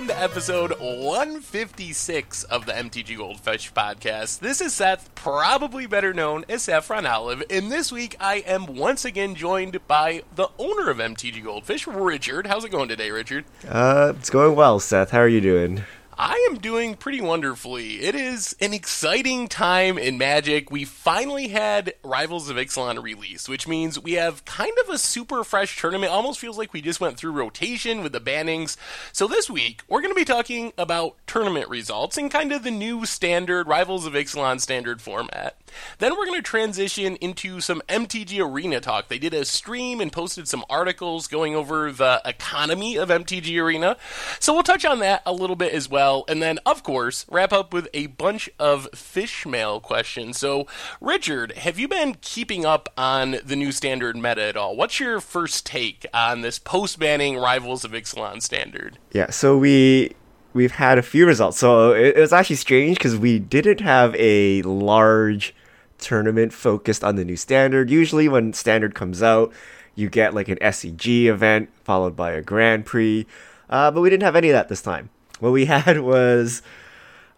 [0.00, 4.38] welcome to episode 156 of the MTG Goldfish podcast.
[4.38, 9.04] This is Seth, probably better known as Saffron Olive, and this week I am once
[9.04, 12.46] again joined by the owner of MTG Goldfish, Richard.
[12.46, 13.44] How's it going today, Richard?
[13.68, 15.10] Uh, it's going well, Seth.
[15.10, 15.84] How are you doing?
[16.22, 18.02] I am doing pretty wonderfully.
[18.02, 20.70] It is an exciting time in Magic.
[20.70, 25.44] We finally had Rivals of Ixalan release, which means we have kind of a super
[25.44, 26.12] fresh tournament.
[26.12, 28.76] Almost feels like we just went through rotation with the bannings.
[29.14, 32.70] So this week, we're going to be talking about tournament results and kind of the
[32.70, 35.56] new standard Rivals of Ixalan standard format.
[35.98, 39.08] Then we're going to transition into some MTG Arena talk.
[39.08, 43.96] They did a stream and posted some articles going over the economy of MTG Arena.
[44.38, 46.24] So we'll touch on that a little bit as well.
[46.28, 50.38] And then, of course, wrap up with a bunch of fish mail questions.
[50.38, 50.66] So,
[51.00, 54.76] Richard, have you been keeping up on the new standard meta at all?
[54.76, 58.98] What's your first take on this post banning Rivals of Ixalan standard?
[59.12, 60.14] Yeah, so we
[60.52, 61.58] we've had a few results.
[61.58, 65.54] So it, it was actually strange because we didn't have a large
[66.00, 67.90] tournament focused on the new standard.
[67.90, 69.52] Usually, when standard comes out,
[69.94, 73.26] you get like an SCG event followed by a Grand Prix,
[73.68, 75.10] uh, but we didn't have any of that this time.
[75.38, 76.62] What we had was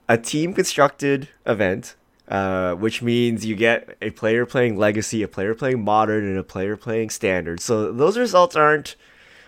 [0.09, 1.97] a team constructed event,
[2.29, 6.45] uh, which means you get a player playing Legacy, a player playing Modern, and a
[6.45, 7.61] player playing Standard.
[7.61, 8.97] So those results aren't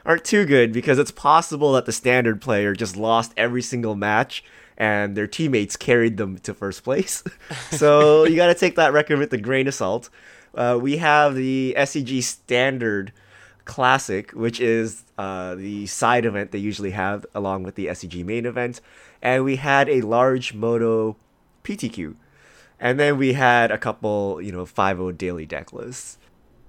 [0.07, 4.45] aren't too good because it's possible that the Standard player just lost every single match
[4.77, 7.23] and their teammates carried them to first place.
[7.71, 10.11] so you got to take that record with a grain of salt.
[10.55, 13.13] Uh, we have the SCG Standard
[13.65, 18.47] Classic, which is uh, the side event they usually have along with the SCG main
[18.47, 18.81] event,
[19.23, 21.17] and we had a large MODO
[21.65, 22.15] PTQ,
[22.79, 26.19] and then we had a couple, you know, 5 daily deck lists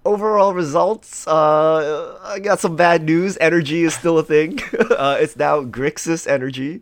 [0.05, 3.37] overall results, uh, I got some bad news.
[3.41, 4.59] Energy is still a thing.
[4.79, 6.81] uh, it's now Grixis Energy.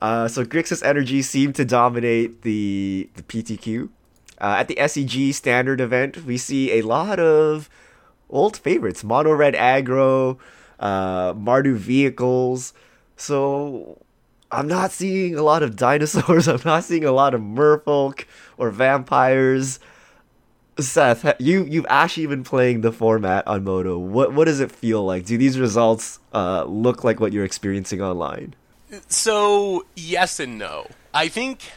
[0.00, 3.88] Uh, so Grixis Energy seemed to dominate the the PTQ.
[4.38, 7.70] Uh, at the SCG standard event, we see a lot of
[8.28, 10.38] old favorites: Mono Red Aggro,
[10.78, 12.74] uh, Mardu vehicles.
[13.16, 14.02] So
[14.50, 16.48] I'm not seeing a lot of dinosaurs.
[16.48, 18.24] I'm not seeing a lot of merfolk
[18.58, 19.80] or vampires.
[20.78, 23.98] Seth, you you've actually been playing the format on MODO.
[23.98, 25.24] What what does it feel like?
[25.24, 28.54] Do these results uh, look like what you're experiencing online?
[29.08, 30.88] So yes and no.
[31.12, 31.72] I think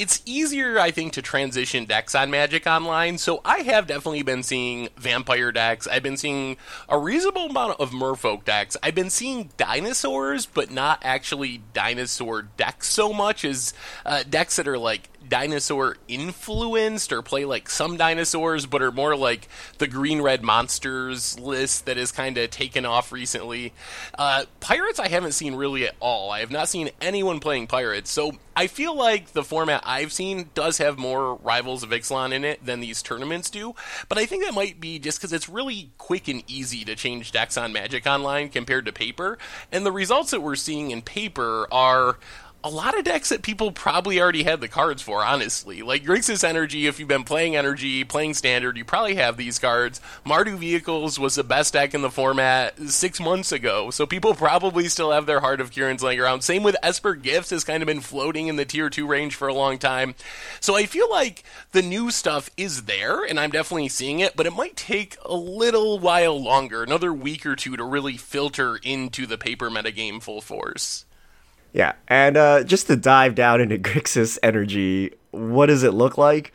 [0.00, 3.18] it's easier, I think, to transition decks on Magic Online.
[3.18, 5.86] So I have definitely been seeing vampire decks.
[5.86, 6.56] I've been seeing
[6.88, 8.78] a reasonable amount of merfolk decks.
[8.82, 13.74] I've been seeing dinosaurs, but not actually dinosaur decks so much as
[14.06, 19.16] uh, decks that are like dinosaur influenced or play like some dinosaurs, but are more
[19.16, 19.48] like
[19.78, 23.72] the green red monsters list that has kind of taken off recently.
[24.18, 26.30] Uh, pirates, I haven't seen really at all.
[26.30, 30.50] I have not seen anyone playing pirates, so I feel like the format I've seen
[30.54, 33.74] does have more rivals of Ixalan in it than these tournaments do,
[34.08, 37.32] but I think that might be just because it's really quick and easy to change
[37.32, 39.38] decks on Magic Online compared to paper,
[39.72, 42.18] and the results that we're seeing in paper are
[42.62, 45.80] a lot of decks that people probably already had the cards for, honestly.
[45.80, 50.00] Like Grixis Energy, if you've been playing Energy, playing Standard, you probably have these cards.
[50.26, 54.88] Mardu Vehicles was the best deck in the format six months ago, so people probably
[54.88, 56.42] still have their Heart of Kirans laying around.
[56.42, 59.48] Same with Esper Gifts, has kind of been floating in the Tier 2 range for
[59.48, 60.14] a long time.
[60.60, 61.42] So I feel like
[61.72, 65.34] the new stuff is there, and I'm definitely seeing it, but it might take a
[65.34, 70.42] little while longer, another week or two, to really filter into the paper metagame full
[70.42, 71.06] force.
[71.72, 76.52] Yeah, and uh, just to dive down into Grixis energy, what does it look like?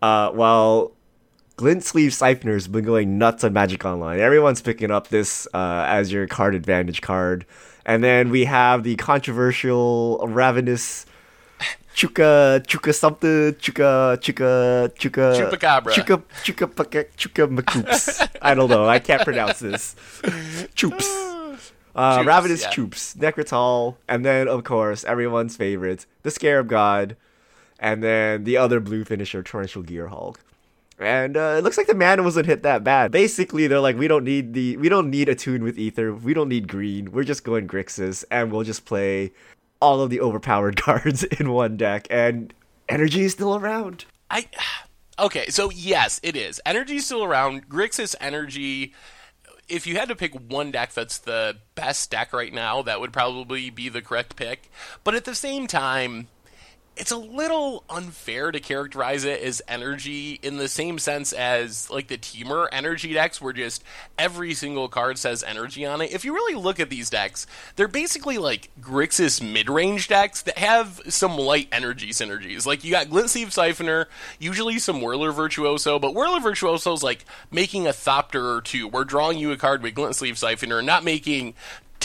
[0.00, 0.92] Uh, well,
[1.56, 4.18] Glint Sleeve Siphoner's been going nuts on Magic Online.
[4.18, 7.44] Everyone's picking up this uh, as your card advantage card.
[7.84, 11.04] And then we have the controversial Ravenous
[11.94, 18.28] Chuka Chuka something Chuka Chuka Chuka Chupacabra Chuka Chuka Chuka Chuka Macoops.
[18.40, 18.88] I don't know.
[18.88, 19.96] I can't pronounce this.
[20.74, 21.39] Choops.
[21.94, 22.70] Uh, Troops, Ravenous yeah.
[22.70, 27.16] Troops, Nekrataal, and then of course everyone's favorite, the Scarab God,
[27.78, 30.36] and then the other blue finisher, Torrential Gearhulk.
[30.98, 33.10] And uh, it looks like the mana wasn't hit that bad.
[33.10, 36.14] Basically, they're like, we don't need the, we don't need Attune with Aether.
[36.14, 37.10] we don't need green.
[37.10, 39.32] We're just going Grixis, and we'll just play
[39.80, 42.52] all of the overpowered cards in one deck, and
[42.88, 44.04] energy is still around.
[44.30, 44.46] I,
[45.18, 46.60] okay, so yes, it is.
[46.66, 47.68] Energy is still around.
[47.70, 48.92] Grixis energy
[49.70, 53.12] if you had to pick one deck that's the best deck right now, that would
[53.12, 54.70] probably be the correct pick.
[55.04, 56.28] But at the same time,
[57.00, 62.08] it's a little unfair to characterize it as energy in the same sense as like
[62.08, 63.82] the Temur energy decks, where just
[64.18, 66.12] every single card says energy on it.
[66.12, 70.58] If you really look at these decks, they're basically like Grixis mid range decks that
[70.58, 72.66] have some light energy synergies.
[72.66, 74.04] Like you got Glint Sleeve Siphoner,
[74.38, 78.86] usually some Whirler Virtuoso, but Whirler Virtuoso is like making a Thopter or two.
[78.86, 81.54] We're drawing you a card with Glint Sleeve Siphoner, not making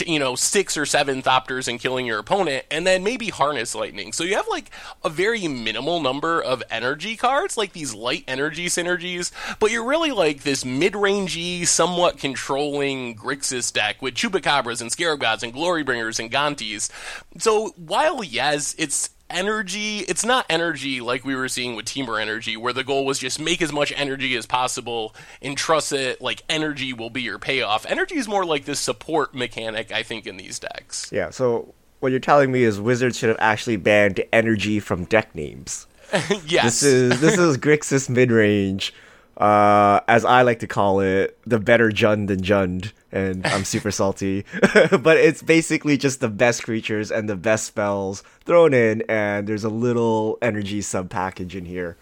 [0.06, 4.12] you know six or seven thopters and killing your opponent and then maybe harness lightning.
[4.12, 4.70] So you have like
[5.04, 10.10] a very minimal number of energy cards like these light energy synergies but you're really
[10.10, 16.18] like this mid-rangey somewhat controlling grixis deck with chupacabras and scarab gods and glory bringers
[16.18, 16.90] and gontis
[17.38, 19.98] so while yes it's energy.
[20.00, 23.40] It's not energy like we were seeing with Temur Energy, where the goal was just
[23.40, 26.20] make as much energy as possible and trust it.
[26.20, 27.86] Like energy will be your payoff.
[27.86, 31.10] Energy is more like this support mechanic, I think, in these decks.
[31.12, 31.30] Yeah.
[31.30, 35.86] So what you're telling me is Wizards should have actually banned energy from deck names.
[36.46, 36.80] yes.
[36.80, 38.94] This is this is Grixis mid range
[39.36, 43.90] uh, as I like to call it, the better Jund than Jund, and I'm super
[43.90, 44.44] salty.
[44.62, 49.64] but it's basically just the best creatures and the best spells thrown in, and there's
[49.64, 51.96] a little energy sub package in here.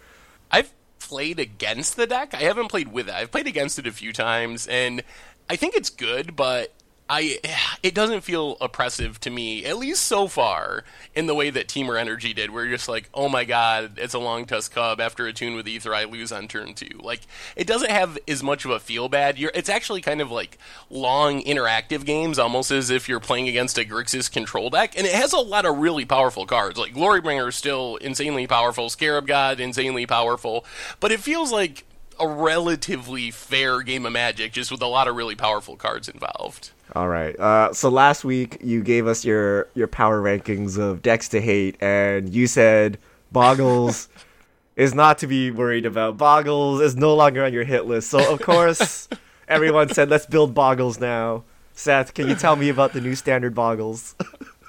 [0.51, 2.33] I've played against the deck.
[2.33, 3.13] I haven't played with it.
[3.13, 5.03] I've played against it a few times, and
[5.49, 6.71] I think it's good, but
[7.07, 7.39] I
[7.83, 11.99] it doesn't feel oppressive to me, at least so far, in the way that Temur
[11.99, 14.99] Energy did, where you're just like, oh my god, it's a long Longtusk Cub.
[14.99, 16.99] After Attune with Aether, I lose on turn two.
[16.99, 17.21] Like,
[17.55, 19.37] it doesn't have as much of a feel bad.
[19.37, 20.57] You're, it's actually kind of like
[20.89, 25.13] long interactive games, almost as if you're playing against a Grixis control deck, and it
[25.13, 26.79] has a lot of really powerful cards.
[26.79, 30.65] Like Glorybringer is still insanely powerful, Scarab God insanely powerful,
[30.99, 31.85] but it feels like
[32.19, 36.71] a relatively fair game of Magic, just with a lot of really powerful cards involved.
[36.93, 37.37] All right.
[37.39, 41.81] Uh, so last week you gave us your your power rankings of decks to hate,
[41.81, 42.97] and you said
[43.31, 44.07] Boggles
[44.75, 46.17] is not to be worried about.
[46.17, 48.09] Boggles is no longer on your hit list.
[48.09, 49.07] So of course,
[49.47, 51.43] everyone said let's build Boggles now.
[51.73, 54.15] Seth, can you tell me about the new standard Boggles?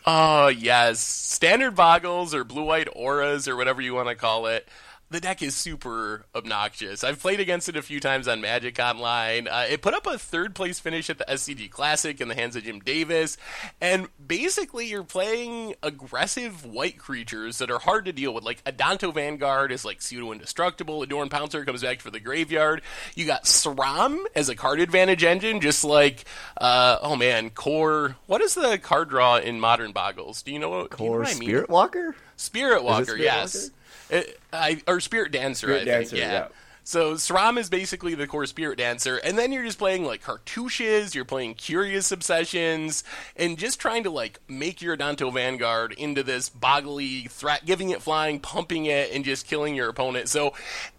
[0.07, 4.67] Oh yes, standard Boggles or blue white auras or whatever you want to call it
[5.09, 7.05] the deck is super obnoxious.
[7.05, 9.47] I've played against it a few times on Magic Online.
[9.47, 12.57] Uh, it put up a third place finish at the SCG Classic in the hands
[12.57, 13.39] of Jim Davis.
[13.81, 18.43] And basically, you're playing aggressive white creatures that are hard to deal with.
[18.43, 21.03] Like, Adanto Vanguard is like pseudo indestructible.
[21.03, 22.83] Adorn Pouncer comes back for the graveyard.
[23.15, 26.25] You got Sram as a card advantage engine, just like,
[26.61, 28.17] uh, oh man, Kor.
[28.27, 30.43] What is the card draw in Modern Boggles?
[30.43, 30.91] Do you know what?
[30.91, 31.49] Kor you know what I mean?
[31.49, 32.17] Spirit Walker?
[32.37, 33.55] Spirit Walker, Spirit yes.
[33.55, 33.73] Walker?
[34.11, 36.21] It, I, or Spirit Dancer, Spirit I Dancer, think.
[36.21, 36.33] Yeah.
[36.33, 36.49] yeah.
[36.87, 41.17] So Sram is basically the Kor Spirit Dancer, and then you're just playing like cartouches,
[41.17, 43.03] you're playing Curious Obsessions,
[43.35, 48.03] and just trying to like make your Adanto Vanguard into this boggly threat, giving it
[48.03, 50.29] flying, pumping it, and just killing your opponent.
[50.29, 50.55] So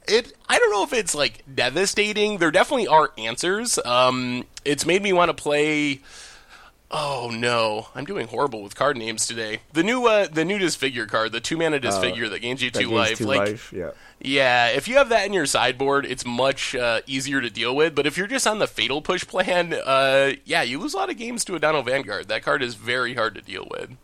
[0.10, 2.40] it, I don't know if it's like devastating.
[2.40, 3.80] There definitely are answers.
[3.86, 6.02] Um, it's made me want to play.
[6.90, 9.60] Oh no, I'm doing horrible with card names today.
[9.74, 12.90] The new uh, the new disfigure card, the two mana disfigure that gains you two
[12.90, 13.18] gains life.
[13.18, 13.92] two like life, yeah.
[14.22, 17.94] yeah, if you have that in your sideboard, it's much uh, easier to deal with.
[17.94, 21.10] But if you're just on the fatal push plan, uh, yeah, you lose a lot
[21.10, 22.30] of games to Adanto Vanguard.
[22.30, 23.98] That card is very hard to deal with.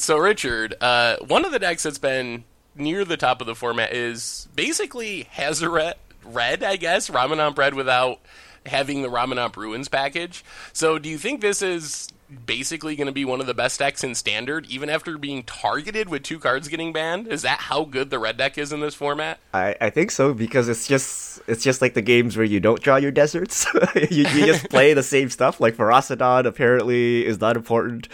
[0.00, 2.44] So Richard, uh, one of the decks that's been
[2.74, 8.20] near the top of the format is basically Hazoret Red, I guess, Ramunap Red without
[8.64, 10.44] having the Ramunap Ruins package.
[10.72, 12.08] So do you think this is
[12.46, 16.08] basically going to be one of the best decks in standard, even after being targeted
[16.08, 17.28] with two cards getting banned?
[17.28, 19.38] Is that how good the red deck is in this format?
[19.54, 22.80] I, I think so because it's just it's just like the games where you don't
[22.80, 23.66] draw your deserts.
[23.94, 25.60] you, you just play the same stuff.
[25.60, 28.08] Like Ferocidon apparently is not important,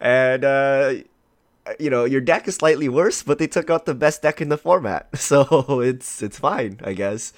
[0.00, 0.94] and uh,
[1.78, 4.48] you know your deck is slightly worse, but they took out the best deck in
[4.48, 7.32] the format, so it's it's fine, I guess.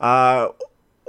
[0.00, 0.48] Uh,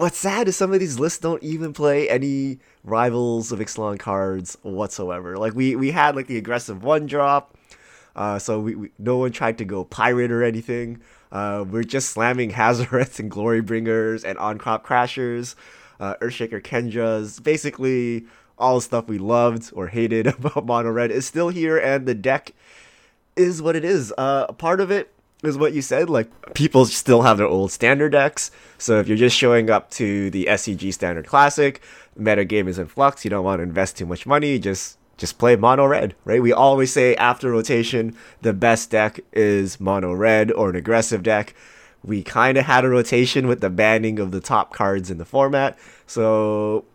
[0.02, 4.58] what's sad is some of these lists don't even play any rivals of Ixalan cards
[4.64, 5.38] whatsoever.
[5.38, 7.56] Like we we had like the aggressive one drop.
[8.16, 11.02] Uh, so we, we no one tried to go pirate or anything.
[11.32, 15.56] Uh, we're just slamming Hazoret and Glory Bringers and Ahn-Crop Crashers,
[16.00, 17.42] uh, Earthshaker Khenras.
[17.42, 18.26] Basically,
[18.58, 22.16] all the stuff we loved or hated about Mono Red is still here, and the
[22.16, 22.54] deck
[23.36, 24.12] is what it is.
[24.18, 26.10] Uh, part of it is what you said.
[26.10, 28.52] Like people still have their old standard decks.
[28.78, 31.82] So if you're just showing up to the SCG Standard Classic,
[32.16, 33.24] meta game is in flux.
[33.24, 34.60] You don't want to invest too much money.
[34.60, 36.42] Just just play mono red, right?
[36.42, 41.54] We always say after rotation, the best deck is mono red or an aggressive deck.
[42.04, 45.26] We kind of had a rotation with the banning of the top cards in the
[45.26, 45.78] format.
[46.08, 46.86] So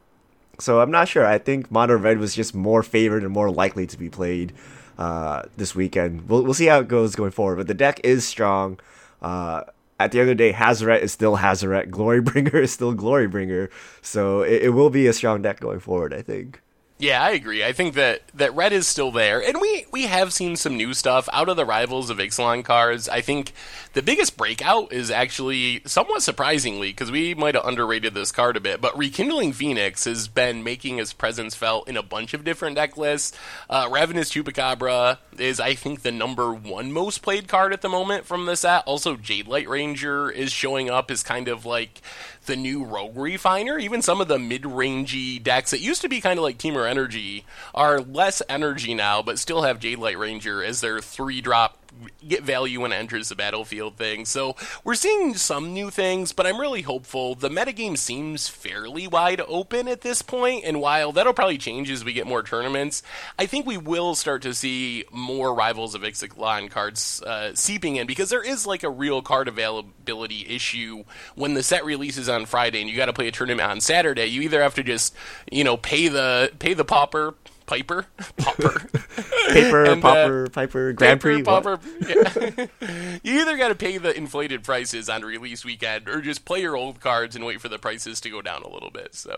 [0.58, 1.26] so I'm not sure.
[1.26, 4.52] I think mono red was just more favored and more likely to be played
[4.98, 6.28] uh, this weekend.
[6.28, 7.56] We'll we'll see how it goes going forward.
[7.56, 8.78] But the deck is strong.
[9.22, 9.64] Uh,
[9.98, 11.90] at the end of the day, Hazoret is still Hazoret.
[11.90, 13.70] Glorybringer is still Glorybringer.
[14.02, 16.60] So it, it will be a strong deck going forward, I think.
[16.98, 17.62] Yeah, I agree.
[17.62, 20.94] I think that, that red is still there, and we, we have seen some new
[20.94, 23.06] stuff out of the rivals of Ixalan cards.
[23.06, 23.52] I think
[23.92, 28.60] the biggest breakout is actually somewhat surprisingly because we might have underrated this card a
[28.60, 32.76] bit, but Rekindling Phoenix has been making his presence felt in a bunch of different
[32.76, 33.36] deck lists.
[33.68, 38.24] Uh, Ravenous Chupacabra is, I think, the number one most played card at the moment
[38.24, 38.84] from the set.
[38.86, 42.00] Also, Jadelight Ranger is showing up as kind of like
[42.46, 43.76] the new Rogue Refiner.
[43.78, 47.44] Even some of the mid-rangey decks that used to be kind of like Temur Energy
[47.74, 51.85] are less energy now, but still have Jadelight Ranger as their three-drop
[52.26, 54.24] get value when it enters the battlefield thing.
[54.24, 57.34] So we're seeing some new things, but I'm really hopeful.
[57.34, 62.04] The metagame seems fairly wide open at this point, and while that'll probably change as
[62.04, 63.02] we get more tournaments,
[63.38, 68.06] I think we will start to see more Rivals of Ixalan cards uh, seeping in
[68.06, 72.80] because there is like a real card availability issue when the set releases on Friday
[72.80, 74.26] and you got to play a tournament on Saturday.
[74.26, 75.14] You either have to just
[75.50, 77.34] you know pay the pay the pauper
[77.66, 78.06] Piper,
[78.36, 78.88] Popper,
[79.48, 81.78] Paper, and, uh, Popper, uh, Piper, Grand Prix, Popper.
[82.00, 82.66] Yeah.
[83.22, 86.76] you either got to pay the inflated prices on release weekend, or just play your
[86.76, 89.14] old cards and wait for the prices to go down a little bit.
[89.14, 89.36] So,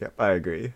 [0.00, 0.72] yep, I agree.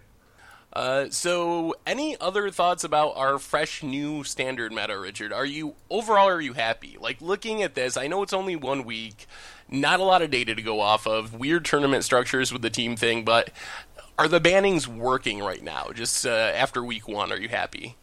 [0.75, 5.33] Uh, so, any other thoughts about our fresh new standard meta, Richard?
[5.33, 6.97] Are you overall are you happy?
[7.01, 9.29] Like looking at this, I know it's only one week,
[9.71, 12.97] not a lot of data to go off of, weird tournament structures with the team
[12.97, 13.51] thing, but
[14.18, 15.90] are the bannings working right now?
[15.94, 17.97] Just uh, after week one, are you happy?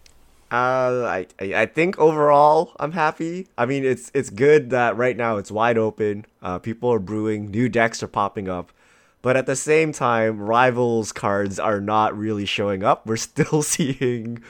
[0.52, 3.48] Uh, I I think overall I'm happy.
[3.58, 6.26] I mean, it's it's good that right now it's wide open.
[6.42, 8.74] Uh, people are brewing, new decks are popping up,
[9.22, 13.06] but at the same time, rivals cards are not really showing up.
[13.06, 14.44] We're still seeing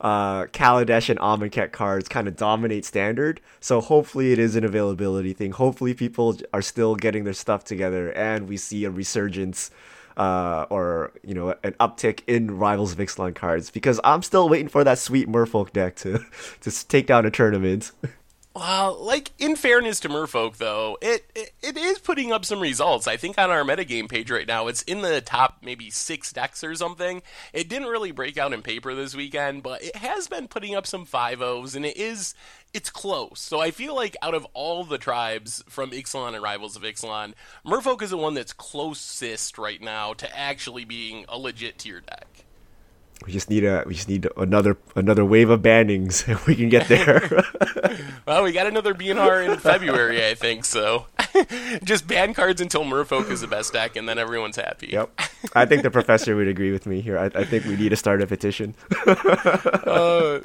[0.00, 3.40] uh, Kaladesh and Amonkhet cards kind of dominate standard.
[3.58, 5.50] So hopefully it is an availability thing.
[5.50, 9.72] Hopefully people are still getting their stuff together, and we see a resurgence
[10.20, 13.00] uh, or you know an uptick in Rivals of
[13.34, 16.22] cards because I'm still waiting for that sweet Merfolk deck to
[16.60, 17.90] to take down a tournament.
[18.60, 23.06] Well, like in fairness to Merfolk, though, it, it, it is putting up some results.
[23.06, 26.62] I think on our metagame page right now, it's in the top maybe six decks
[26.62, 27.22] or something.
[27.54, 30.86] It didn't really break out in paper this weekend, but it has been putting up
[30.86, 32.34] some five O's, and it is
[32.74, 33.40] it's close.
[33.40, 37.32] So I feel like out of all the tribes from Ixalan and Rivals of Ixalan,
[37.64, 42.44] Merfolk is the one that's closest right now to actually being a legit tier deck.
[43.26, 46.68] We just need a we just need another another wave of bannings if we can
[46.68, 47.44] get there.
[48.26, 50.64] well, we got another BNR in February, I think.
[50.64, 51.06] So
[51.84, 54.88] just ban cards until Merfolk is the best deck, and then everyone's happy.
[54.92, 55.20] Yep,
[55.54, 57.18] I think the professor would agree with me here.
[57.18, 58.74] I, I think we need to start a petition.
[59.06, 60.40] uh,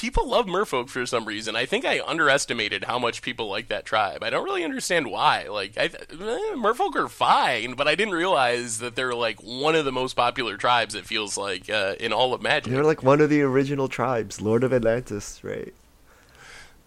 [0.00, 1.54] people love merfolk for some reason.
[1.54, 4.24] I think I underestimated how much people like that tribe.
[4.24, 5.46] I don't really understand why.
[5.48, 9.84] Like, I, eh, merfolk are fine, but I didn't realize that they're like one of
[9.84, 10.94] the most popular tribes.
[10.94, 12.72] It feels like uh, in all of Magic.
[12.72, 15.74] They're like one of the original tribes, Lord of Atlantis, right?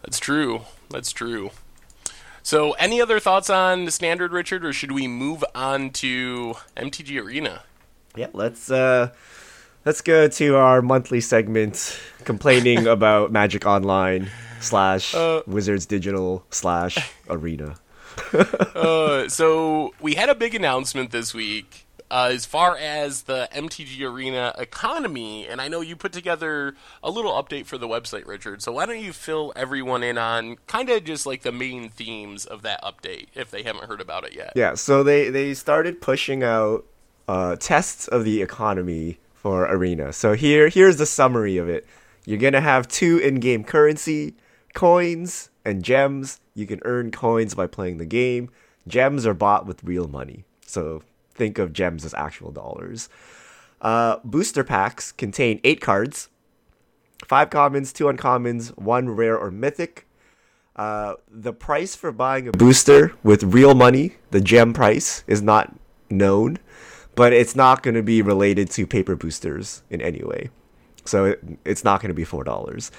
[0.01, 0.61] That's true.
[0.89, 1.51] That's true.
[2.41, 7.23] So, any other thoughts on the standard, Richard, or should we move on to MTG
[7.23, 7.61] Arena?
[8.15, 8.69] Yeah, let's.
[8.71, 9.11] uh
[9.85, 16.97] let's go to our monthly segment complaining about Magic Online slash uh, Wizards Digital slash
[17.29, 17.75] Arena.
[18.33, 24.01] uh, so we had a big announcement this week uh, as far as the MTG
[24.07, 28.61] Arena economy, and I know you put together a little update for the website, Richard.
[28.61, 32.45] So why don't you fill everyone in on kind of just like the main themes
[32.45, 34.53] of that update if they haven't heard about it yet?
[34.55, 36.85] Yeah, so they they started pushing out
[37.27, 40.13] uh, tests of the economy for Arena.
[40.13, 41.85] So here here's the summary of it.
[42.25, 44.35] You're gonna have two in-game currency,
[44.73, 46.39] coins, and gems.
[46.55, 48.49] You can earn coins by playing the game.
[48.87, 50.45] Gems are bought with real money.
[50.65, 51.03] So
[51.35, 53.09] think of gems as actual dollars.
[53.81, 56.29] Uh, booster packs contain eight cards,
[57.27, 60.07] five commons, two uncommons, one rare or mythic.
[60.77, 65.75] Uh, the price for buying a booster with real money, the gem price, is not
[66.09, 66.57] known
[67.15, 70.49] but it's not going to be related to paper boosters in any way.
[71.05, 72.91] So it, it's not going to be four dollars.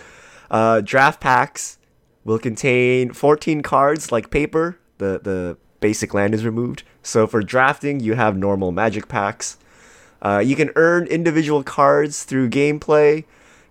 [0.51, 1.79] Uh, draft packs
[2.25, 4.79] will contain 14 cards like paper.
[4.99, 6.83] The the basic land is removed.
[7.03, 9.59] So for drafting, you have normal magic packs.
[10.23, 13.25] Uh, you can earn individual cards through gameplay,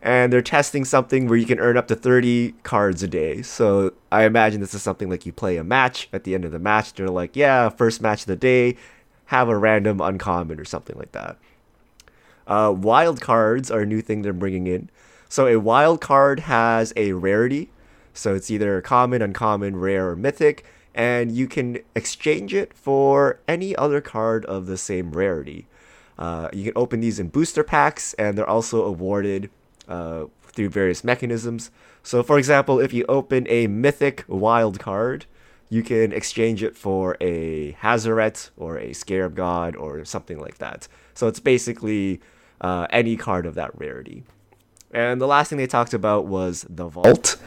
[0.04, 3.42] and they're testing something where you can earn up to 30 cards a day.
[3.42, 6.10] So I imagine this is something like you play a match.
[6.14, 8.78] At the end of the match, they're like, yeah, first match of the day
[9.26, 11.38] have a random uncommon or something like that.
[12.46, 14.90] Uh, wild cards are a new thing they're bringing in.
[15.30, 17.70] So a wild card has a rarity,
[18.14, 20.64] so it's either common, uncommon, rare, or mythic,
[20.94, 25.66] and you can exchange it for any other card of the same rarity.
[26.20, 29.50] Uh, you can open these in booster packs, and they're also awarded
[29.88, 31.72] uh, through various mechanisms.
[32.04, 35.26] So, for example, if you open a mythic wild card,
[35.70, 40.88] you can exchange it for a Hazoret or a Scarab God or something like that.
[41.14, 42.22] So it's basically
[42.62, 44.24] uh, any card of that rarity.
[44.92, 47.38] And the last thing they talked about was the Vault,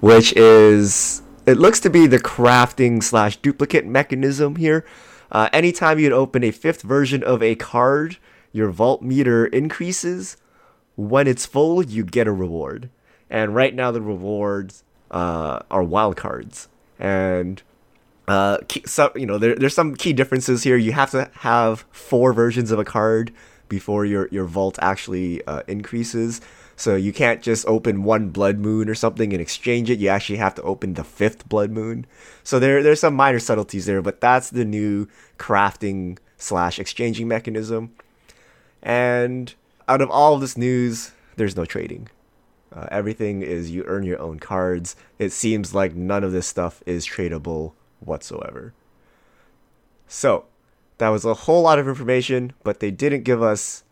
[0.00, 4.84] which is it looks to be the crafting slash duplicate mechanism here.
[5.30, 8.16] Uh, anytime you open a fifth version of a card,
[8.52, 10.36] your vault meter increases.
[10.96, 12.88] When it's full, you get a reward.
[13.28, 16.68] And right now, the rewards uh, are wild cards.
[16.98, 17.62] And
[18.28, 20.76] uh, so, you know, there, there's some key differences here.
[20.76, 23.32] You have to have four versions of a card
[23.68, 26.40] before your, your vault actually uh, increases.
[26.76, 29.98] So you can't just open one blood moon or something and exchange it.
[29.98, 32.06] You actually have to open the fifth blood moon.
[32.44, 37.94] So there there's some minor subtleties there, but that's the new crafting slash exchanging mechanism.
[38.82, 39.54] And
[39.88, 42.10] out of all of this news, there's no trading.
[42.76, 44.96] Uh, everything is you earn your own cards.
[45.18, 48.74] It seems like none of this stuff is tradable whatsoever.
[50.06, 50.44] So,
[50.98, 53.82] that was a whole lot of information, but they didn't give us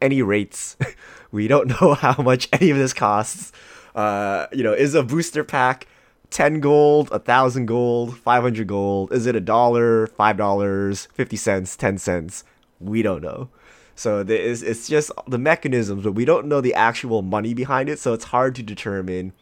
[0.00, 0.76] any rates.
[1.32, 3.52] we don't know how much any of this costs.
[3.94, 5.86] Uh, you know, is a booster pack
[6.30, 9.12] 10 gold, a 1000 gold, 500 gold?
[9.12, 12.44] Is it a dollar, $5, 50 cents, 10 cents?
[12.80, 13.50] We don't know.
[13.94, 17.98] So it's, it's just the mechanisms, but we don't know the actual money behind it.
[17.98, 19.32] So it's hard to determine,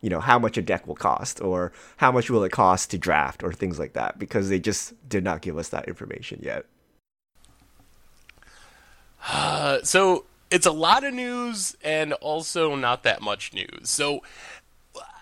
[0.00, 2.98] you know, how much a deck will cost or how much will it cost to
[2.98, 6.66] draft or things like that because they just did not give us that information yet.
[9.28, 13.90] Uh, so it's a lot of news and also not that much news.
[13.90, 14.22] So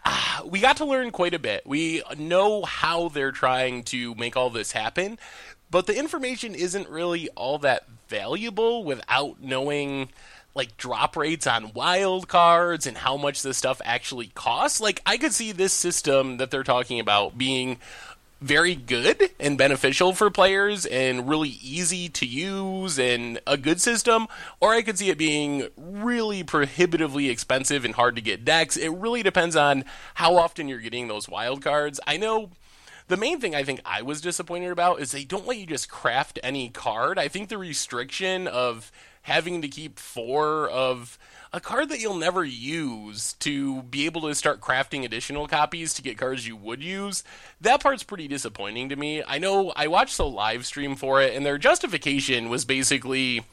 [0.45, 1.67] we got to learn quite a bit.
[1.67, 5.19] We know how they're trying to make all this happen,
[5.71, 10.09] but the information isn't really all that valuable without knowing
[10.55, 14.81] like drop rates on wild cards and how much this stuff actually costs.
[14.81, 17.79] Like I could see this system that they're talking about being
[18.41, 24.27] very good and beneficial for players and really easy to use and a good system,
[24.61, 28.77] or I could see it being really prohibitively expensive and hard to get decks.
[28.79, 32.01] It really depends on how often you're getting those wild cards.
[32.07, 32.51] I know
[33.11, 35.91] the main thing I think I was disappointed about is they don't let you just
[35.91, 37.19] craft any card.
[37.19, 38.93] I think the restriction of
[39.23, 41.19] having to keep four of
[41.53, 46.03] a card that you'll never use to be able to start crafting additional copies to
[46.03, 47.25] get cards you would use,
[47.61, 49.25] that part's pretty disappointing to me.
[49.27, 53.45] I know I watched the live stream for it, and their justification was basically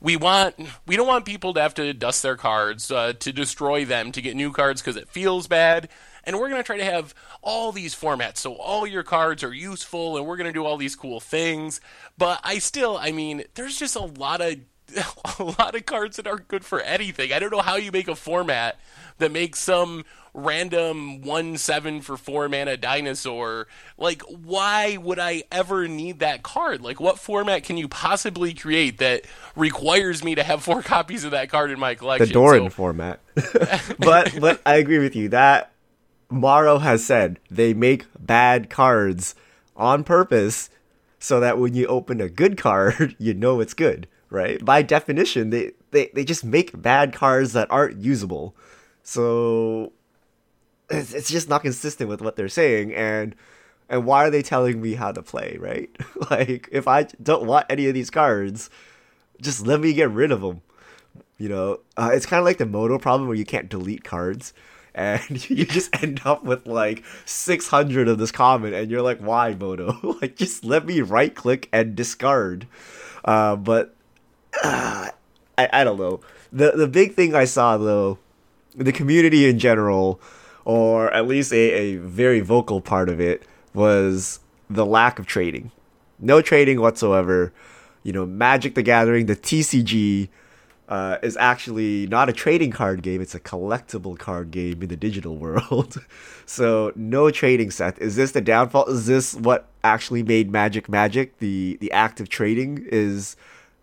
[0.00, 0.54] we want
[0.86, 4.22] we don't want people to have to dust their cards uh, to destroy them to
[4.22, 5.90] get new cards because it feels bad
[6.26, 9.54] and we're going to try to have all these formats so all your cards are
[9.54, 11.80] useful and we're going to do all these cool things
[12.18, 14.56] but i still i mean there's just a lot of
[15.38, 17.32] a lot of cards that aren't good for anything.
[17.32, 18.78] I don't know how you make a format
[19.18, 23.66] that makes some random one seven for four mana dinosaur.
[23.96, 26.82] Like, why would I ever need that card?
[26.82, 29.24] Like, what format can you possibly create that
[29.56, 32.28] requires me to have four copies of that card in my collection?
[32.28, 32.70] The Doran so...
[32.70, 33.20] format.
[33.98, 35.72] but but I agree with you that
[36.34, 39.34] Maro has said they make bad cards
[39.76, 40.70] on purpose
[41.18, 44.62] so that when you open a good card, you know it's good right?
[44.62, 48.54] By definition, they, they, they just make bad cards that aren't usable.
[49.02, 49.92] So
[50.90, 53.34] it's, it's just not consistent with what they're saying and
[53.86, 55.90] and why are they telling me how to play, right?
[56.30, 58.70] like if I don't want any of these cards,
[59.40, 60.62] just let me get rid of them.
[61.38, 64.54] You know, uh, it's kind of like the MODO problem where you can't delete cards
[64.94, 69.54] and you just end up with like 600 of this comment and you're like why
[69.54, 72.66] MODO like just let me right click and discard
[73.24, 73.94] uh, but
[74.62, 75.08] uh,
[75.58, 76.20] I, I don't know.
[76.52, 78.18] The the big thing I saw though,
[78.74, 80.20] the community in general,
[80.64, 85.70] or at least a, a very vocal part of it, was the lack of trading.
[86.18, 87.52] No trading whatsoever.
[88.02, 90.28] You know, Magic the Gathering, the TCG,
[90.88, 94.96] uh, is actually not a trading card game, it's a collectible card game in the
[94.96, 95.98] digital world.
[96.46, 97.98] so no trading set.
[97.98, 98.86] Is this the downfall?
[98.86, 101.38] Is this what actually made Magic Magic?
[101.38, 103.36] The the act of trading is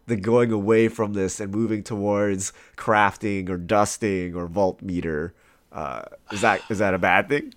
[0.08, 5.34] the going away from this and moving towards crafting or dusting or vault meter.
[5.72, 7.54] Uh, is that is that a bad thing?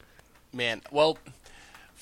[0.52, 1.18] Man, well,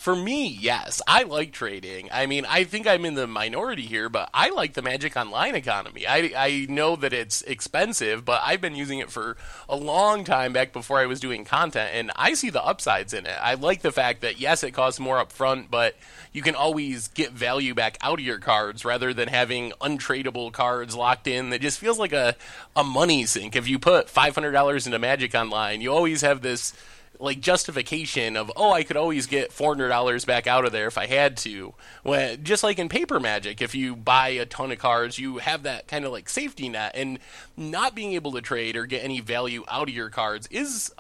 [0.03, 1.01] For me, yes.
[1.07, 2.09] I like trading.
[2.11, 5.55] I mean, I think I'm in the minority here, but I like the Magic Online
[5.55, 6.09] economy.
[6.09, 9.37] I, I know that it's expensive, but I've been using it for
[9.69, 13.27] a long time back before I was doing content, and I see the upsides in
[13.27, 13.39] it.
[13.41, 15.95] I like the fact that, yes, it costs more upfront, but
[16.33, 20.97] you can always get value back out of your cards rather than having untradeable cards
[20.97, 22.35] locked in that just feels like a,
[22.75, 23.55] a money sink.
[23.55, 26.73] If you put $500 into Magic Online, you always have this
[27.19, 30.87] like justification of oh I could always get four hundred dollars back out of there
[30.87, 31.75] if I had to.
[32.03, 35.63] When just like in paper magic, if you buy a ton of cards, you have
[35.63, 37.19] that kind of like safety net, and
[37.57, 40.93] not being able to trade or get any value out of your cards is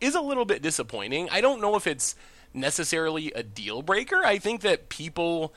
[0.00, 1.28] is a little bit disappointing.
[1.30, 2.14] I don't know if it's
[2.52, 4.22] necessarily a deal breaker.
[4.24, 5.54] I think that people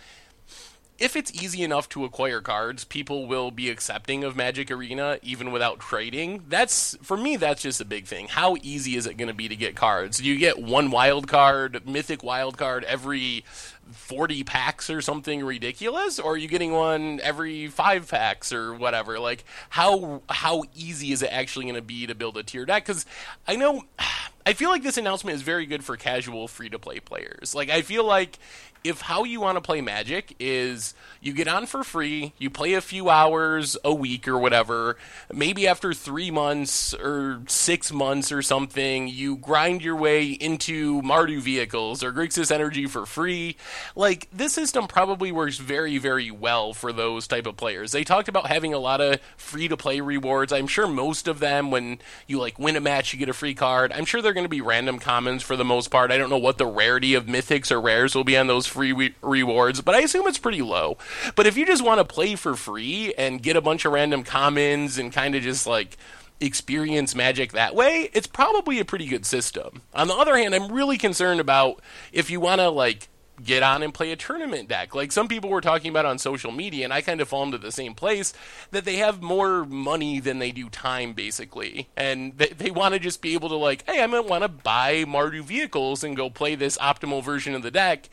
[1.00, 5.52] if it's easy enough to acquire cards, people will be accepting of Magic Arena even
[5.52, 6.44] without trading.
[6.48, 8.28] That's for me that's just a big thing.
[8.28, 10.20] How easy is it going to be to get cards?
[10.20, 13.44] Do you get one wild card, mythic wild card every
[13.92, 19.20] 40 packs or something ridiculous or are you getting one every 5 packs or whatever?
[19.20, 22.86] Like how how easy is it actually going to be to build a tier deck
[22.86, 23.06] cuz
[23.48, 23.84] I know
[24.46, 27.56] I feel like this announcement is very good for casual free to play players.
[27.56, 28.40] Like I feel like
[28.84, 32.74] if how you want to play Magic is you get on for free, you play
[32.74, 34.98] a few hours a week or whatever,
[35.32, 41.40] maybe after three months or six months or something, you grind your way into Mardu
[41.40, 43.56] vehicles or Grixis Energy for free.
[43.96, 47.94] Like this system probably works very, very well for those type of players.
[47.94, 50.52] They talked about having a lot of free to play rewards.
[50.52, 53.56] I'm sure most of them, when you like win a match, you get a free
[53.56, 53.94] card.
[53.94, 56.12] I'm sure they're going to be random commons for the most part.
[56.12, 58.92] I don't know what the rarity of mythics or rares will be on those free
[58.92, 60.98] re- rewards, but I assume it's pretty low.
[61.36, 64.24] But if you just want to play for free and get a bunch of random
[64.24, 65.98] commons and kind of just like
[66.42, 69.82] experience magic that way, it's probably a pretty good system.
[69.94, 71.82] On the other hand, I'm really concerned about
[72.12, 73.08] if you want to like
[73.42, 74.94] get on and play a tournament deck.
[74.94, 77.58] Like some people were talking about on social media, and I kind of fall into
[77.58, 78.34] the same place
[78.72, 81.90] that they have more money than they do time, basically.
[81.98, 84.50] And they, they want to just be able to, like, hey, I might want to
[84.50, 88.10] buy Mardu vehicles and go play this optimal version of the deck.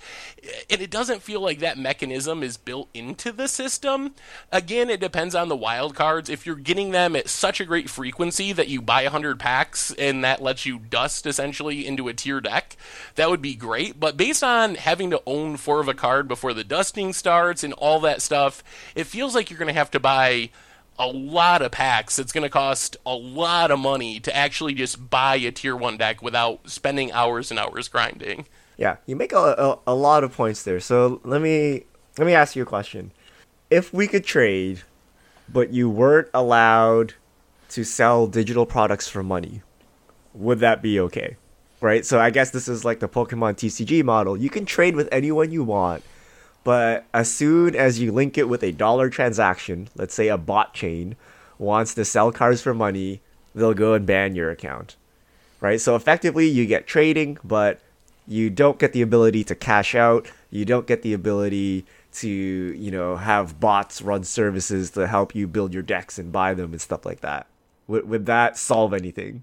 [0.71, 4.15] And it doesn't feel like that mechanism is built into the system.
[4.51, 6.31] Again, it depends on the wild cards.
[6.31, 10.25] If you're getting them at such a great frequency that you buy 100 packs and
[10.25, 12.77] that lets you dust essentially into a tier deck,
[13.17, 14.01] that would be great.
[14.01, 17.73] But based on having to own four of a card before the dusting starts and
[17.75, 18.63] all that stuff,
[18.95, 20.51] it feels like you're going to have to buy
[20.99, 22.19] a lot of packs.
[22.19, 25.97] It's going to cost a lot of money to actually just buy a tier one
[25.97, 28.47] deck without spending hours and hours grinding.
[28.77, 30.81] Yeah, you make a, a, a lot of points there.
[30.81, 31.85] So let me
[32.19, 33.13] let me ask you a question.
[33.71, 34.83] If we could trade,
[35.49, 37.15] but you weren't allowed
[37.71, 39.63] to sell digital products for money,
[40.35, 41.37] would that be okay?
[41.81, 42.05] Right?
[42.05, 44.37] So I guess this is like the Pokemon TCG model.
[44.37, 46.03] You can trade with anyone you want,
[46.65, 50.75] but as soon as you link it with a dollar transaction, let's say a bot
[50.75, 51.17] chain
[51.59, 53.21] wants to sell cards for money,
[53.55, 54.97] they'll go and ban your account,
[55.61, 55.81] right?
[55.81, 57.81] So effectively, you get trading, but
[58.27, 60.31] you don't get the ability to cash out.
[60.51, 65.47] You don't get the ability to, you know, have bots run services to help you
[65.47, 67.47] build your decks and buy them and stuff like that.
[67.89, 69.43] Would, would that solve anything?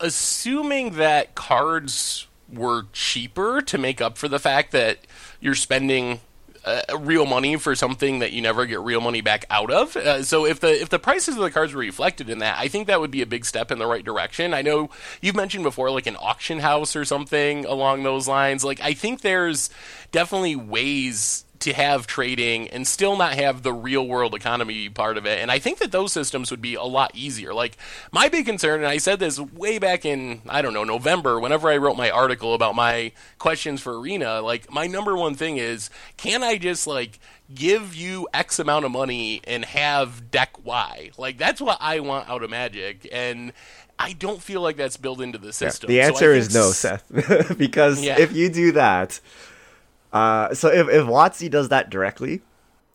[0.00, 4.98] Assuming that cards were cheaper to make up for the fact that
[5.40, 6.20] you're spending
[6.66, 9.96] uh, real money for something that you never get real money back out of.
[9.96, 12.66] Uh, so if the if the prices of the cards were reflected in that, I
[12.66, 14.52] think that would be a big step in the right direction.
[14.52, 18.64] I know you've mentioned before like an auction house or something along those lines.
[18.64, 19.70] Like I think there's
[20.10, 25.26] definitely ways to have trading and still not have the real world economy part of
[25.26, 25.38] it.
[25.40, 27.54] And I think that those systems would be a lot easier.
[27.54, 27.76] Like
[28.12, 31.68] my big concern, and I said this way back in I don't know November, whenever
[31.68, 34.40] I wrote my article about my questions for Arena.
[34.40, 37.18] Like my number one thing is, can I just like
[37.54, 41.10] give you X amount of money and have deck Y?
[41.16, 43.52] Like that's what I want out of Magic, and
[43.98, 45.90] I don't feel like that's built into the system.
[45.90, 48.18] Yeah, the answer so is no, Seth, because yeah.
[48.18, 49.20] if you do that
[50.12, 52.42] uh, so if, if WotC does that directly,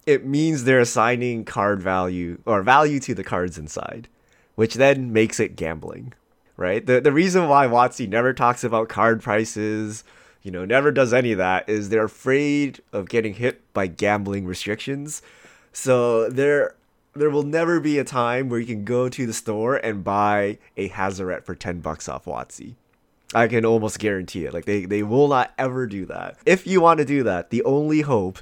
[0.06, 4.08] it means they're assigning card value or value to the cards inside,
[4.56, 6.13] which then makes it gambling,
[6.58, 6.86] right?
[6.86, 10.04] The the reason why WotC never talks about card prices,
[10.41, 14.45] you know, never does any of that is they're afraid of getting hit by gambling
[14.45, 15.21] restrictions.
[15.71, 16.76] So there
[17.13, 20.58] there will never be a time where you can go to the store and buy
[20.78, 22.76] a Hazoret for 10 bucks off WotC.
[23.34, 24.54] I can almost guarantee it.
[24.54, 26.38] Like they, they will not ever do that.
[26.46, 28.39] If you want to do that, the only hope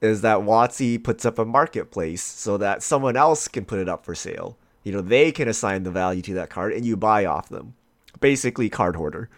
[0.00, 4.04] is that WotC puts up a marketplace so that someone else can put it up
[4.04, 4.58] for sale.
[4.84, 7.74] You know, they can assign the value to that card and you buy off them.
[8.20, 9.28] Basically Cardhoarder.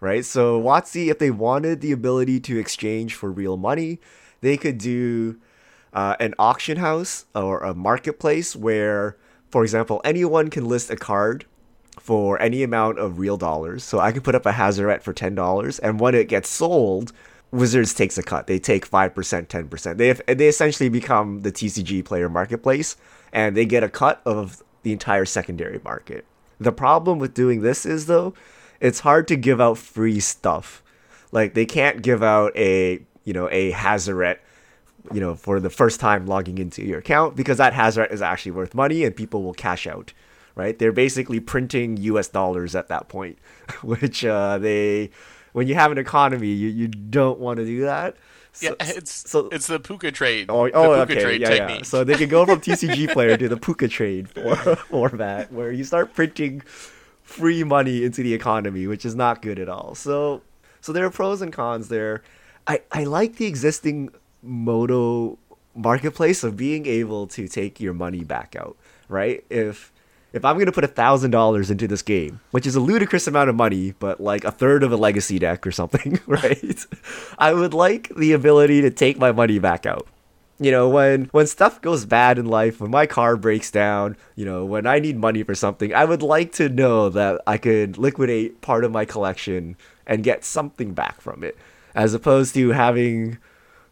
[0.00, 0.24] right?
[0.24, 4.00] So WotC, if they wanted the ability to exchange for real money,
[4.40, 5.38] they could do
[5.92, 9.16] uh, an auction house or a marketplace where,
[9.50, 11.46] for example, anyone can list a card
[11.98, 13.84] for any amount of real dollars.
[13.84, 17.12] So I can put up a Hazoret for ten dollars, and when it gets sold,
[17.50, 18.46] Wizards takes a cut.
[18.46, 19.98] They take five percent, ten percent.
[19.98, 22.96] They have, they essentially become the TCGplayer marketplace,
[23.32, 26.24] and they get a cut of the entire secondary market.
[26.58, 28.34] The problem with doing this is though,
[28.80, 30.82] it's hard to give out free stuff.
[31.32, 34.38] Like they can't give out a you know a Hazoret
[35.12, 38.52] you know, for the first time logging into your account because that Hazoret is actually
[38.52, 40.12] worth money and people will cash out,
[40.60, 40.78] right?
[40.78, 42.28] They're basically printing U.S.
[42.28, 43.38] dollars at that point,
[43.82, 45.10] which uh, they,
[45.52, 48.16] when you have an economy, you, you don't want to do that.
[48.52, 50.46] So, yeah, it's so, it's the PucaTrade.
[50.48, 51.78] Oh, oh puka okay, trade yeah, technique.
[51.78, 51.84] yeah.
[51.84, 56.60] So they can go from TCGplayer to the PucaTrade for, format, where you start printing
[57.22, 59.94] free money into the economy, which is not good at all.
[59.94, 60.42] So,
[60.82, 62.22] so there are pros and cons there.
[62.66, 64.10] I, I like the existing
[64.42, 65.38] MODO
[65.74, 68.76] marketplace of being able to take your money back out,
[69.08, 69.44] right?
[69.48, 69.92] If
[70.32, 73.50] if I'm gonna put a thousand dollars into this game, which is a ludicrous amount
[73.50, 76.86] of money, but like a third of a legacy deck or something, right?
[77.38, 80.06] I would like the ability to take my money back out.
[80.58, 84.44] You know, when when stuff goes bad in life, when my car breaks down, you
[84.44, 87.96] know, when I need money for something, I would like to know that I could
[87.96, 91.56] liquidate part of my collection and get something back from it,
[91.94, 93.38] as opposed to having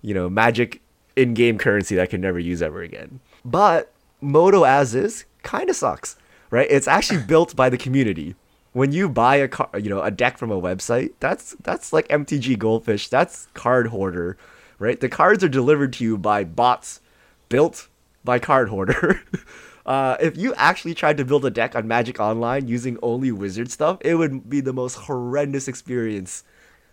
[0.03, 0.81] you know, magic
[1.17, 3.21] in game currency that I can never use ever again.
[3.45, 6.17] But MODO as is kind of sucks,
[6.51, 6.67] right?
[6.71, 8.35] It's actually built by the community.
[8.73, 12.09] When you buy a car, you know, a deck from a website, that's that's like
[12.09, 14.37] MTG Goldfish, that's Cardhoarder,
[14.79, 15.01] right?
[15.01, 17.01] The cards are delivered to you by bots
[17.49, 17.89] built
[18.25, 19.21] by Cardhoarder.
[19.87, 23.71] uh, if you actually tried to build a deck on Magic Online using only wizard
[23.71, 26.45] stuff, it would be the most horrendous experience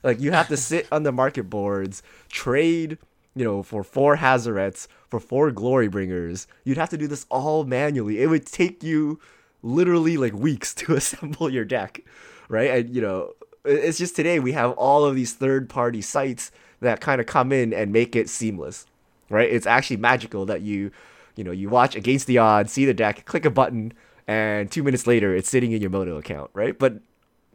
[0.05, 2.97] like you have to sit on the market boards, trade,
[3.35, 6.47] you know, for four Hazorets, for four Glory Bringers.
[6.63, 8.21] You'd have to do this all manually.
[8.21, 9.19] It would take you
[9.65, 12.01] literally like weeks to assemble your deck,
[12.47, 12.69] right?
[12.71, 13.33] And you know,
[13.65, 16.51] it's just today we have all of these third-party sites
[16.81, 18.85] that kind of come in and make it seamless,
[19.29, 19.49] right?
[19.49, 20.91] It's actually magical that you,
[21.35, 23.93] you know, you watch against the odds, see the deck, click a button,
[24.27, 26.77] and two minutes later it's sitting in your MODO account, right?
[26.77, 26.99] But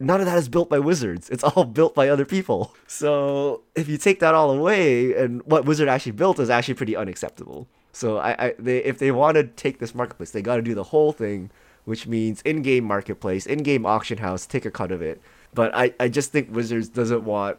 [0.01, 1.29] none of that is built by wizards.
[1.29, 2.73] It's all built by other people.
[2.87, 6.95] So if you take that all away, and what Wizard actually built is actually pretty
[6.95, 7.67] unacceptable.
[7.93, 10.73] So I, I they, if they want to take this marketplace, they got to do
[10.73, 11.51] the whole thing,
[11.85, 15.21] which means in-game marketplace, in-game auction house, take a cut of it.
[15.53, 17.57] But I, I just think Wizards doesn't want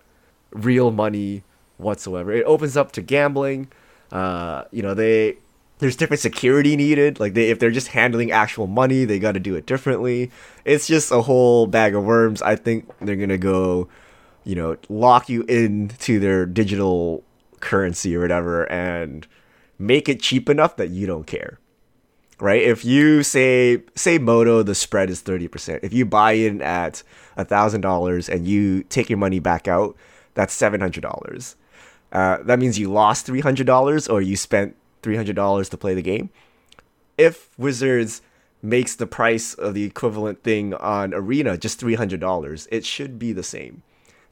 [0.53, 1.43] real money
[1.77, 2.33] whatsoever.
[2.33, 3.69] It opens up to gambling.
[4.11, 5.37] Uh, you know, they
[5.79, 7.19] there's different security needed.
[7.19, 10.31] Like they, if they're just handling actual money, they got to do it differently.
[10.65, 12.41] It's just a whole bag of worms.
[12.41, 13.89] I think they're gonna go,
[14.45, 17.25] you know, lock you into their digital
[17.61, 19.27] currency or whatever, and
[19.79, 21.59] make it cheap enough that you don't care.
[22.43, 22.63] Right?
[22.63, 25.85] If you say say MODO, the spread is thirty percent.
[25.85, 27.05] If you buy in at
[27.39, 29.97] thousand dollars and you take your money back out,
[30.35, 31.55] that's seven hundred dollars.
[32.11, 36.03] Uh, that means you lost three hundred dollars, or you spent $300 to play the
[36.03, 36.31] game.
[37.19, 38.23] If Wizards
[38.63, 43.43] makes the price of the equivalent thing on Arena just $300, it should be the
[43.43, 43.83] same,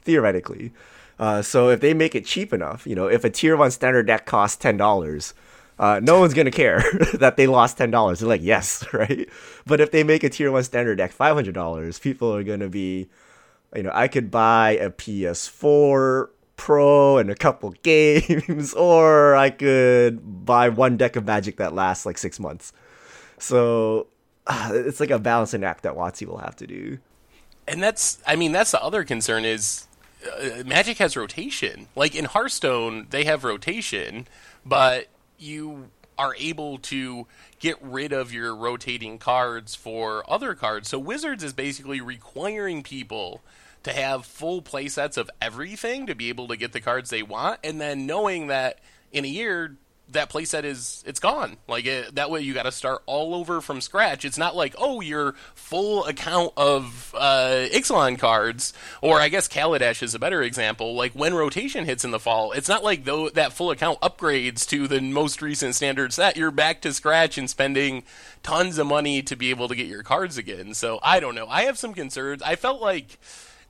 [0.01, 0.71] theoretically.
[1.19, 4.07] Uh, so if they make it cheap enough, you know, if a tier one standard
[4.07, 5.33] deck costs $10,
[5.81, 6.83] uh, no one's gonna care
[7.15, 8.19] that they lost ten dollars.
[8.19, 9.27] They're like, yes, right.
[9.65, 12.69] But if they make a tier one standard deck five hundred dollars, people are gonna
[12.69, 13.09] be,
[13.75, 20.45] you know, I could buy a PS4 Pro and a couple games, or I could
[20.45, 22.73] buy one deck of Magic that lasts like six months.
[23.39, 24.05] So
[24.45, 26.99] uh, it's like a balancing act that WotC will have to do.
[27.67, 29.87] And that's, I mean, that's the other concern is
[30.27, 31.87] uh, Magic has rotation.
[31.95, 34.27] Like in Hearthstone, they have rotation,
[34.63, 35.07] but
[35.41, 37.25] you are able to
[37.59, 40.89] get rid of your rotating cards for other cards.
[40.89, 43.41] So Wizards is basically requiring people
[43.83, 47.23] to have full play sets of everything to be able to get the cards they
[47.23, 48.79] want, and then knowing that
[49.11, 49.77] in a year
[50.11, 51.57] that playset is it's gone.
[51.67, 54.25] Like it, that way, you got to start all over from scratch.
[54.25, 60.03] It's not like oh, your full account of uh, Ixalan cards, or I guess Kaladesh
[60.03, 60.95] is a better example.
[60.95, 64.67] Like when rotation hits in the fall, it's not like though that full account upgrades
[64.69, 66.37] to the most recent standard set.
[66.37, 68.03] You're back to scratch and spending
[68.43, 70.73] tons of money to be able to get your cards again.
[70.73, 71.47] So I don't know.
[71.47, 72.41] I have some concerns.
[72.41, 73.19] I felt like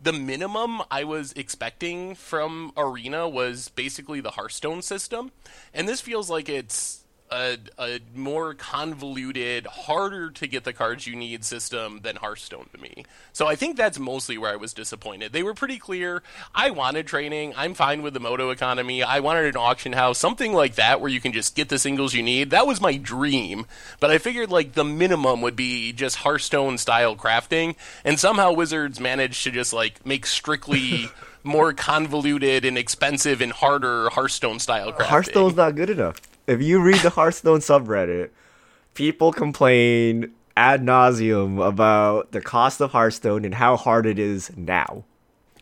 [0.02, 5.32] the minimum I was expecting from Arena was basically the Hearthstone system,
[5.74, 7.01] and this feels like it's
[7.32, 12.82] a, a more convoluted, harder to get the cards you need system than Hearthstone to
[12.82, 13.06] me.
[13.32, 15.32] So I think that's mostly where I was disappointed.
[15.32, 16.24] They were pretty clear.
[16.54, 17.54] I wanted training.
[17.56, 19.02] I'm fine with the MODO economy.
[19.02, 22.14] I wanted an auction house, something like that where you can just get the singles
[22.14, 22.50] you need.
[22.50, 23.66] That was my dream.
[24.00, 27.76] But I figured like the minimum would be just Hearthstone style crafting.
[28.04, 31.08] And somehow Wizards managed to just like make strictly
[31.44, 35.06] more convoluted and expensive and harder Hearthstone style crafting.
[35.06, 38.30] Hearthstone's not good enough if you read the Hearthstone subreddit,
[38.94, 45.06] people complain ad nauseum about the cost of Hearthstone and how hard it is now.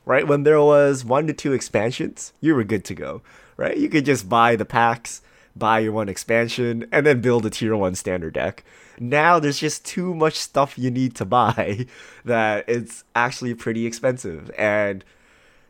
[0.03, 0.27] Right?
[0.27, 3.21] When there was one to two expansions, you were good to go.
[3.55, 3.77] Right?
[3.77, 5.21] You could just buy the packs,
[5.55, 8.63] buy your one expansion, and then build a tier one standard deck.
[8.99, 11.85] Now there's just too much stuff you need to buy
[12.25, 14.49] that it's actually pretty expensive.
[14.57, 15.05] And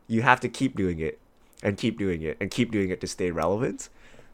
[0.08, 1.20] you have to keep doing it
[1.62, 3.90] and keep doing it and keep doing it to stay relevant.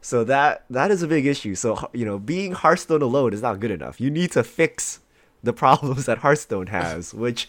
[0.06, 1.56] So that that is a big issue.
[1.56, 4.00] So you know, being Hearthstone alone is not good enough.
[4.00, 5.00] You need to fix
[5.42, 7.48] the problems that Hearthstone has, which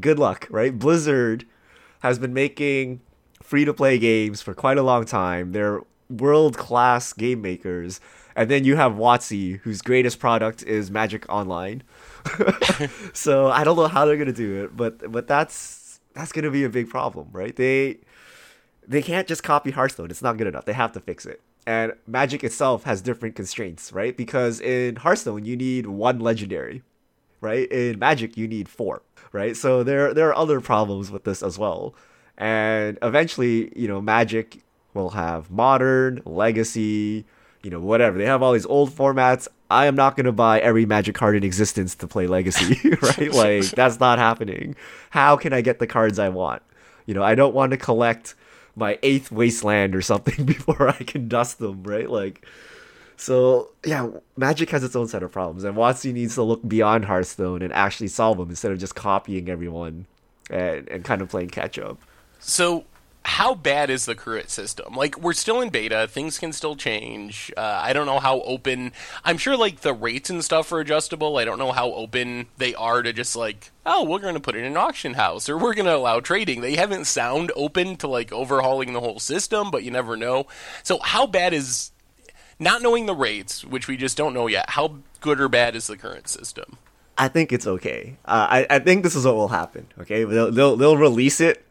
[0.00, 0.76] good luck, right?
[0.76, 1.44] Blizzard
[2.00, 3.02] has been making
[3.42, 5.52] free to play games for quite a long time.
[5.52, 8.00] They're world class game makers.
[8.34, 11.82] And then you have WotC, whose greatest product is Magic Online.
[13.12, 16.64] so I don't know how they're gonna do it, but but that's that's gonna be
[16.64, 17.54] a big problem, right?
[17.54, 17.98] They
[18.86, 20.10] they can't just copy Hearthstone.
[20.10, 20.64] It's not good enough.
[20.64, 24.16] They have to fix it and Magic itself has different constraints, right?
[24.16, 26.82] Because in Hearthstone you need one legendary,
[27.42, 27.70] right?
[27.70, 29.02] In Magic you need four,
[29.32, 29.54] right?
[29.54, 31.94] So there there are other problems with this as well.
[32.38, 34.62] And eventually, you know, Magic
[34.94, 37.26] will have modern, legacy,
[37.62, 38.16] you know, whatever.
[38.16, 39.46] They have all these old formats.
[39.70, 43.30] I am not going to buy every Magic card in existence to play Legacy, right?
[43.30, 44.74] like that's not happening.
[45.10, 46.62] How can I get the cards I want?
[47.04, 48.34] You know, I don't want to collect
[48.78, 52.08] my eighth wasteland or something before I can dust them, right?
[52.08, 52.46] Like,
[53.16, 57.04] so yeah, Magic has its own set of problems, and WotC needs to look beyond
[57.04, 60.06] Hearthstone and actually solve them instead of just copying everyone
[60.50, 61.98] and and kind of playing catch up.
[62.38, 62.84] So
[63.28, 64.94] how bad is the current system?
[64.94, 66.08] Like, we're still in beta.
[66.08, 67.52] Things can still change.
[67.58, 68.92] Uh, I don't know how open.
[69.22, 71.36] I'm sure, like, the rates and stuff are adjustable.
[71.36, 74.56] I don't know how open they are to just, like, oh, we're going to put
[74.56, 76.62] it in an auction house or we're going to allow trading.
[76.62, 80.46] They haven't sound open to, like, overhauling the whole system, but you never know.
[80.82, 81.92] So, how bad is.
[82.60, 85.86] Not knowing the rates, which we just don't know yet, how good or bad is
[85.86, 86.76] the current system?
[87.16, 88.16] I think it's okay.
[88.24, 89.86] Uh, I, I think this is what will happen.
[90.00, 91.64] Okay, they'll, they'll, they'll release it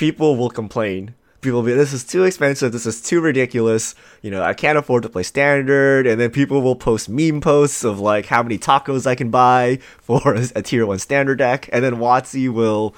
[0.00, 1.14] people will complain.
[1.42, 2.72] People will be, this is too expensive.
[2.72, 3.94] This is too ridiculous.
[4.22, 6.06] You know, I can't afford to play standard.
[6.06, 9.76] And then people will post meme posts of like how many tacos I can buy
[10.00, 11.68] for a, a tier one standard deck.
[11.70, 12.94] And then WotC will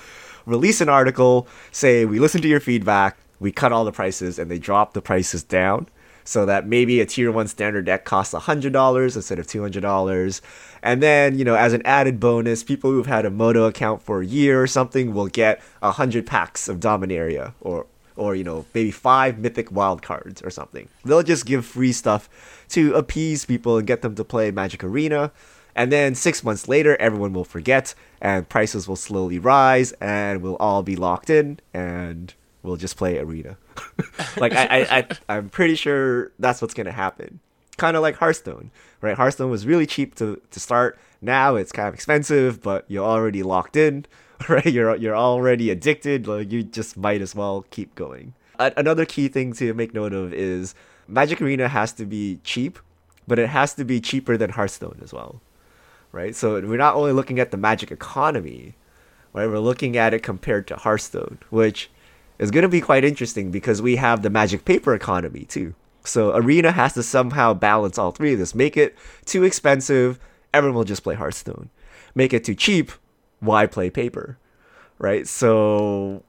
[0.47, 4.49] release an article, say, we listened to your feedback, we cut all the prices, and
[4.49, 5.89] they drop the prices down
[6.25, 10.41] so that maybe a tier one standard deck costs $100 instead of $200
[10.83, 14.21] and then you know as an added bonus people who've had a MODO account for
[14.21, 18.91] a year or something will get 100 packs of dominaria or or you know maybe
[18.91, 20.89] five mythic wild cards or something.
[21.05, 22.29] They'll just give free stuff
[22.71, 25.33] to appease people and get them to play magic arena.
[25.75, 30.57] And then six months later everyone will forget and prices will slowly rise and we'll
[30.57, 33.57] all be locked in and we'll just play arena.
[34.37, 37.41] Like I, I, I i'm pretty sure that's what's gonna happen.
[37.77, 38.71] Kind of like hearthstone
[39.01, 39.17] right?
[39.17, 40.99] Hearthstone was really cheap to, to start.
[41.21, 44.07] Now it's kind of expensive but you're already locked in
[44.49, 44.67] right?
[44.67, 48.35] You're you're already addicted like you just might as well keep going.
[48.59, 50.75] A- another key thing to make note of is
[51.09, 52.79] magic arena has to be cheap
[53.29, 55.41] but it has to be cheaper than hearthstone as well
[56.13, 56.35] right?
[56.37, 58.75] So we're not only looking at the magic economy
[59.35, 59.47] right?
[59.47, 61.91] We're looking at it compared to hearthstone which
[62.43, 65.75] is going to be quite interesting because we have the magic paper economy too.
[66.03, 68.53] So Arena has to somehow balance all three of this.
[68.53, 70.19] Make it too expensive,
[70.53, 71.71] everyone will just play Hearthstone.
[72.17, 72.91] Make it too cheap,
[73.39, 74.39] why play paper?
[74.99, 75.29] Right?
[75.29, 76.25] So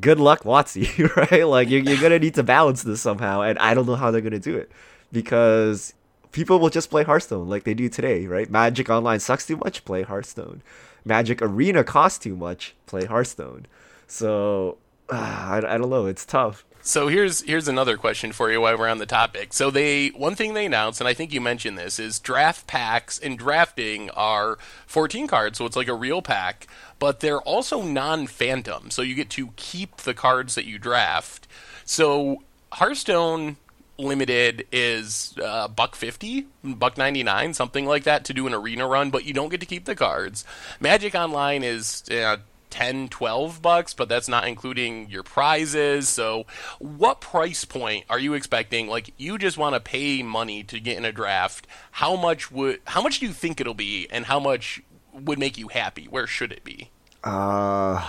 [0.00, 1.46] good luck, WotC, right?
[1.46, 4.22] Like you're, you're gonna need to balance this somehow, and I don't know how they're
[4.22, 4.72] gonna do it.
[5.12, 5.92] Because
[6.32, 8.50] people will just play Hearthstone like they do today, right?
[8.50, 10.62] Magic Online sucks too much, play Hearthstone.
[11.04, 13.66] Magic Arena costs too much, play Hearthstone.
[14.06, 14.78] So
[15.10, 16.06] I, I don't know.
[16.06, 16.64] It's tough.
[16.86, 19.52] So here's here's another question for you while we're on the topic.
[19.52, 23.18] So they one thing they announced, and I think you mentioned this, is draft packs
[23.18, 26.68] and drafting are 14 cards, so it's like a real pack,
[27.00, 31.48] but they're also non-phantom, so you get to keep the cards that you draft.
[31.84, 33.56] So Hearthstone
[33.98, 39.08] limited is uh, buck 50 buck 99 something like that to do an arena run
[39.08, 40.44] but you don't get to keep the cards
[40.80, 42.36] magic online is uh,
[42.76, 46.10] 10, 12 bucks, but that's not including your prizes.
[46.10, 46.44] So,
[46.78, 48.86] what price point are you expecting?
[48.86, 51.66] Like, you just want to pay money to get in a draft.
[51.92, 54.82] How much would how much do you think it'll be, and how much
[55.14, 56.04] would make you happy?
[56.04, 56.90] Where should it be?
[57.24, 58.04] Uh,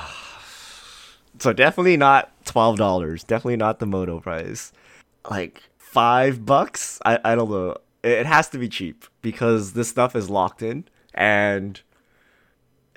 [1.39, 3.23] so definitely not twelve dollars.
[3.23, 4.73] Definitely not the MODO price.
[5.29, 6.99] Like five bucks.
[7.05, 7.77] I I don't know.
[8.03, 11.81] It has to be cheap because this stuff is locked in and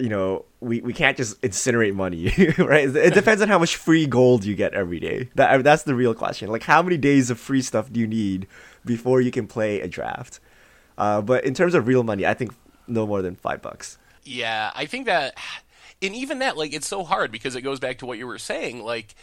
[0.01, 2.25] you know we, we can't just incinerate money
[2.59, 2.95] right?
[2.95, 5.31] It depends on how much free gold you get every day.
[5.37, 6.51] That, that's the real question.
[6.51, 8.47] Like how many days of free stuff do you need
[8.85, 10.41] before you can play a draft?
[10.99, 12.53] Uh, but in terms of real money i think
[12.87, 13.99] no more than five bucks.
[14.25, 15.39] Yeah i think that
[16.03, 18.39] and even that like it's so hard because it goes back to what you were
[18.39, 19.15] saying like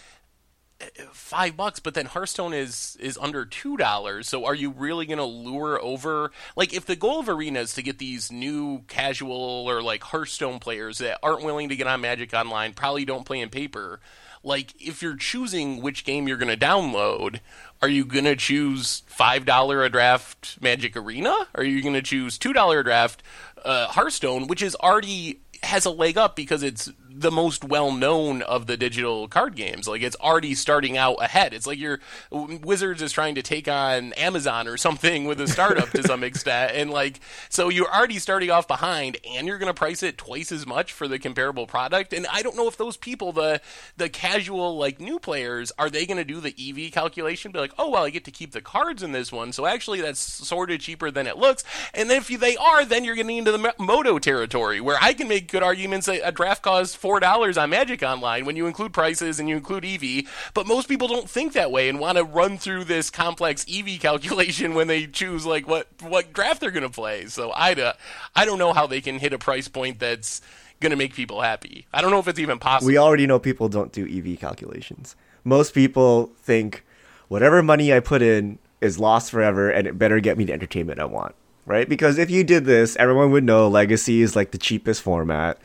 [1.11, 4.27] five bucks but then hearthstone is is under two dollars.
[4.27, 7.73] So are you really going to lure over like if the goal of arena is
[7.75, 12.01] to get these new casual or like hearthstone players that aren't willing to get on
[12.01, 13.99] magic online probably don't play in paper
[14.43, 17.39] like if you're choosing which game you're going to download
[17.81, 21.33] are you going to choose five dollar a draft magic arena?
[21.55, 23.23] Are you going to choose two dollar a draft
[23.63, 28.41] uh, hearthstone which is already has a leg up because it's the most well known
[28.43, 29.87] of the digital card games.
[29.87, 31.53] Like it's already starting out ahead.
[31.53, 31.99] It's like your
[32.31, 36.73] Wizards is trying to take on Amazon or something with a startup to some extent,
[36.75, 40.51] and like so you're already starting off behind, and you're going to price it twice
[40.51, 42.13] as much for the comparable product.
[42.13, 43.61] And I don't know if those people, the
[43.97, 47.51] the casual like new players, are they going to do the EV calculation?
[47.51, 50.01] Be like, oh well, I get to keep the cards in this one, so actually
[50.01, 51.63] that's sort of cheaper than it looks.
[51.93, 55.51] And if they are, then you're getting into the MODO territory where I can make
[55.51, 59.39] good arguments that a draft costs four dollars on Magic Online when you include prices
[59.39, 60.25] and you include EV.
[60.53, 64.01] But most people don't think that way and want to run through this complex EV
[64.01, 67.27] calculation when they choose like what what draft they're going to play.
[67.27, 67.93] So I uh,
[68.35, 70.41] I don't know how they can hit a price point that's
[70.81, 71.87] going to make people happy.
[71.93, 72.87] I don't know if it's even possible.
[72.87, 75.15] We already know people don't do EV calculations.
[75.45, 76.83] Most people think
[77.29, 80.99] whatever money I put in is lost forever and it better get me the entertainment
[80.99, 81.35] I want.
[81.65, 81.87] Right?
[81.87, 85.57] Because if you did this, everyone would know legacy is like the cheapest format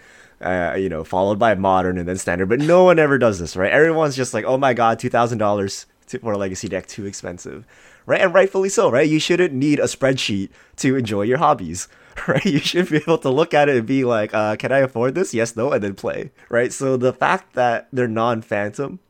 [0.42, 2.48] uh, you know, followed by modern and then standard.
[2.48, 3.72] But no one ever does this, right?
[3.72, 5.86] Everyone's just like, oh my god, two thousand dollars
[6.20, 7.66] for a legacy deck, too expensive,
[8.04, 8.20] right?
[8.20, 9.08] And rightfully so, right?
[9.08, 11.88] You shouldn't need a spreadsheet to enjoy your hobbies,
[12.28, 12.44] right?
[12.44, 15.14] You should be able to look at it and be like, uh, can I afford
[15.14, 15.32] this?
[15.32, 16.72] Yes, no, and then play, right?
[16.72, 19.00] So the fact that they're non-phantom,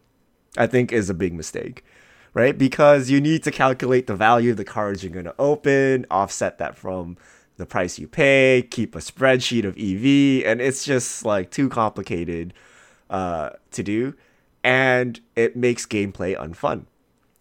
[0.56, 1.84] I think, is a big mistake
[2.34, 2.56] right?
[2.56, 6.58] Because you need to calculate the value of the cards you're going to open, offset
[6.58, 7.16] that from
[7.56, 12.54] the price you pay, keep a spreadsheet of EV, and it's just like too complicated
[13.10, 14.14] uh, to do,
[14.64, 16.86] and it makes gameplay unfun.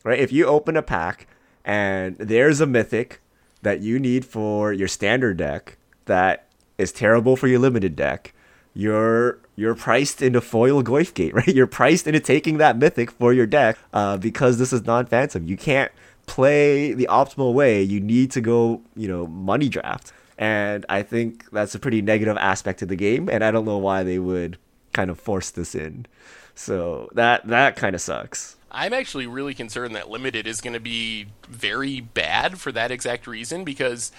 [0.03, 0.20] Right?
[0.20, 1.28] If you open a pack
[1.64, 3.22] and there's a mythic
[3.62, 6.47] that you need for your standard deck that
[6.78, 8.34] is terrible for your limited deck,
[8.74, 11.47] you're you're priced into foil Goyfgate, right?
[11.47, 15.47] You're priced into taking that mythic for your deck uh, because this is non-phantom.
[15.47, 15.91] You can't
[16.26, 20.13] play the optimal way, you need to go, you know, money draft.
[20.38, 23.78] And I think that's a pretty negative aspect of the game, and I don't know
[23.78, 24.57] why they would
[24.93, 26.07] kind of force this in.
[26.55, 28.55] So that that kind of sucks.
[28.72, 33.28] I'm actually really concerned that limited is going to be very bad for that exact
[33.28, 34.11] reason because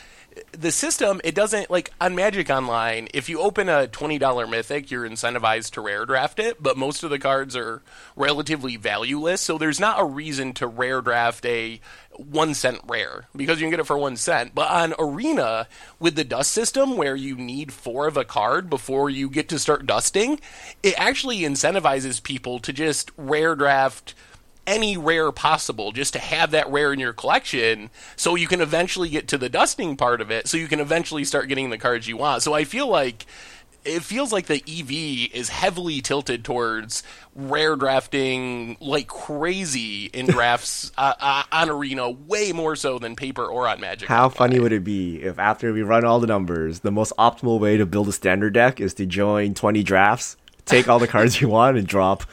[0.52, 3.08] the system it doesn't like on Magic Online.
[3.12, 7.02] If you open a twenty dollar mythic, you're incentivized to rare draft it, but most
[7.02, 7.82] of the cards are
[8.16, 11.80] relatively valueless, so there's not a reason to rare draft a
[12.16, 14.54] one cent rare because you can get it for one cent.
[14.54, 15.66] But on Arena
[15.98, 19.58] with the dust system, where you need four of a card before you get to
[19.58, 20.40] start dusting,
[20.82, 24.14] it actually incentivizes people to just rare draft
[24.66, 29.08] any rare possible just to have that rare in your collection so you can eventually
[29.08, 32.06] get to the dusting part of it so you can eventually start getting the cards
[32.08, 32.42] you want.
[32.42, 33.26] So I feel like
[33.84, 37.02] it feels like the EV is heavily tilted towards
[37.34, 43.44] rare drafting like crazy in drafts uh, uh, on Arena, way more so than paper
[43.44, 44.08] or on Magic.
[44.08, 47.58] How funny would it be if after we run all the numbers, the most optimal
[47.58, 51.40] way to build a standard deck is to join 20 drafts take all the cards
[51.40, 52.24] you want and drop.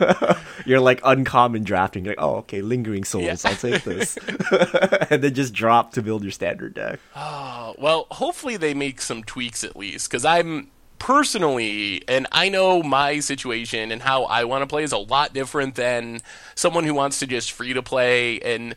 [0.66, 2.04] You're like uncommon drafting.
[2.04, 3.44] You're like, oh, okay, lingering souls.
[3.44, 3.50] Yeah.
[3.50, 4.16] I'll take this,
[5.10, 7.00] and then just drop to build your standard deck.
[7.16, 12.80] Oh well, hopefully they make some tweaks at least, because I'm personally, and I know
[12.80, 16.20] my situation and how I want to play is a lot different than
[16.54, 18.38] someone who wants to just free to play.
[18.38, 18.76] And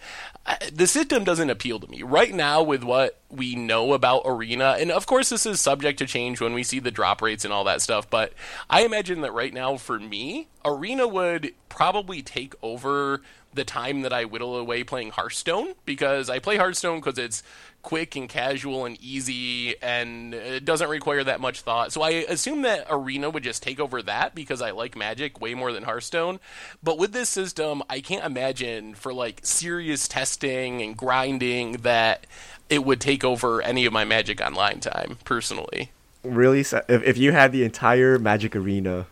[0.71, 4.75] the system doesn't appeal to me right now with what we know about Arena.
[4.79, 7.53] And of course, this is subject to change when we see the drop rates and
[7.53, 8.09] all that stuff.
[8.09, 8.33] But
[8.69, 13.21] I imagine that right now, for me, Arena would probably take over
[13.53, 17.41] the time that I whittle away playing Hearthstone because I play Hearthstone because it's
[17.85, 21.93] quick and casual and easy and it doesn't require that much thought.
[21.93, 25.53] So I assume that Arena would just take over that because I like Magic way
[25.53, 26.39] more than Hearthstone.
[26.81, 32.25] But with this system, I can't imagine for like serious testing and grinding that
[32.71, 35.91] it would take over any of my Magic Online time personally.
[36.23, 39.05] Really, if if you had the entire Magic Arena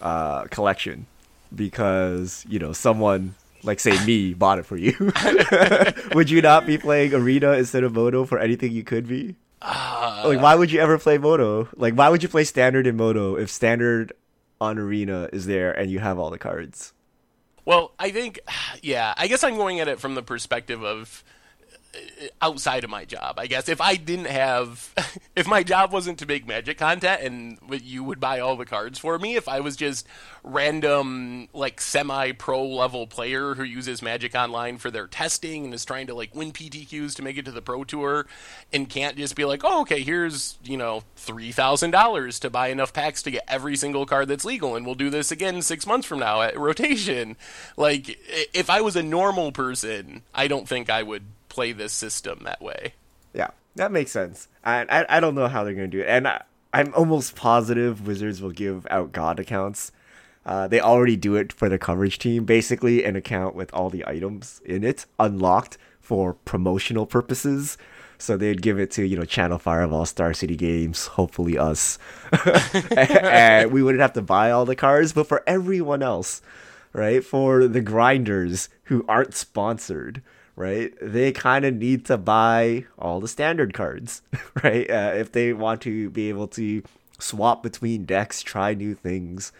[0.00, 1.04] uh, collection,
[1.54, 3.34] because you know someone
[3.64, 4.94] like say me bought it for you,
[6.14, 9.36] would you not be playing Arena instead of MODO for anything you could be?
[9.60, 11.68] Uh, like, why would you ever play MODO?
[11.76, 14.12] Like, why would you play Standard in MODO if Standard
[14.60, 16.92] on Arena is there and you have all the cards?
[17.64, 18.40] Well, I think,
[18.82, 21.24] yeah, I guess I'm going at it from the perspective of
[22.40, 23.38] outside of my job.
[23.38, 24.92] I guess if I didn't have,
[25.36, 28.98] if my job wasn't to make magic content and you would buy all the cards
[28.98, 30.06] for me, if I was just
[30.42, 35.84] random like semi pro level player who uses Magic Online for their testing and is
[35.84, 38.26] trying to like win PTQs to make it to the pro tour
[38.72, 43.22] and can't just be like, oh, okay, here's, you know, $3,000 to buy enough packs
[43.22, 46.18] to get every single card that's legal and we'll do this again six months from
[46.18, 47.36] now at rotation.
[47.76, 48.18] Like,
[48.52, 51.24] if I was a normal person, I don't think I would
[51.54, 52.94] play this system that way.
[53.32, 54.48] Yeah, that makes sense.
[54.64, 56.42] I I, I don't know how they're gonna do it, and I,
[56.72, 59.92] I'm almost positive Wizards will give out God accounts.
[60.44, 62.44] Uh, they already do it for the coverage team.
[62.44, 67.78] Basically, an account with all the items in it unlocked for promotional purposes.
[68.18, 71.98] So they'd give it to you know Channel Fireball, Star City Games, hopefully us,
[72.96, 75.12] and we wouldn't have to buy all the cards.
[75.12, 76.42] But for everyone else,
[76.92, 80.22] right, for the grinders who aren't sponsored,
[80.56, 80.92] right?
[81.00, 84.22] They kind of need to buy all the standard cards,
[84.62, 84.88] right?
[84.88, 86.82] Uh, if they want to be able to
[87.18, 89.52] swap between decks, try new things.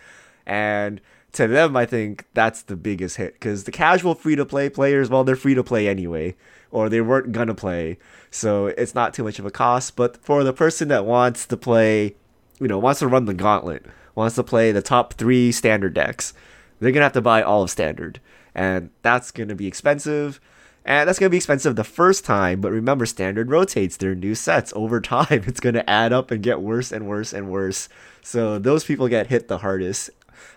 [0.46, 1.00] And
[1.32, 5.10] to them, I think that's the biggest hit because the casual free to play players,
[5.10, 6.36] well, they're free to play anyway,
[6.70, 7.98] or they weren't gonna play,
[8.30, 9.96] so it's not too much of a cost.
[9.96, 12.14] But for the person that wants to play,
[12.60, 13.84] you know, wants to run the gauntlet,
[14.14, 16.34] wants to play the top three standard decks,
[16.78, 18.20] they're gonna have to buy all of standard,
[18.54, 20.40] and that's gonna be expensive.
[20.84, 24.34] And that's going to be expensive the first time, but remember, Standard rotates their new
[24.34, 25.24] sets over time.
[25.46, 27.88] It's going to add up and get worse and worse and worse.
[28.22, 30.10] So those people get hit the hardest.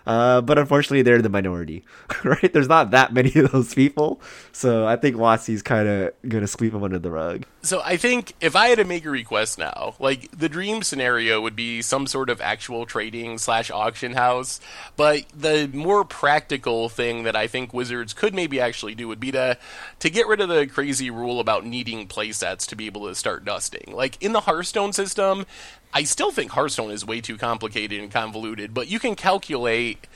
[0.06, 1.84] Uh, but unfortunately, they're the minority,
[2.24, 2.52] right?
[2.52, 4.20] There's not that many of those people,
[4.52, 7.44] so I think WotC's kind of gonna sweep them under the rug.
[7.62, 11.40] So I think if I had to make a request now, like the dream scenario
[11.40, 14.60] would be some sort of actual trading slash auction house,
[14.96, 19.32] but the more practical thing that I think Wizards could maybe actually do would be
[19.32, 19.58] to
[19.98, 23.44] to get rid of the crazy rule about needing playsets to be able to start
[23.44, 23.92] dusting.
[23.92, 25.44] Like in the Hearthstone system,
[25.92, 30.06] I still think Hearthstone is way too complicated and convoluted, but you can calculate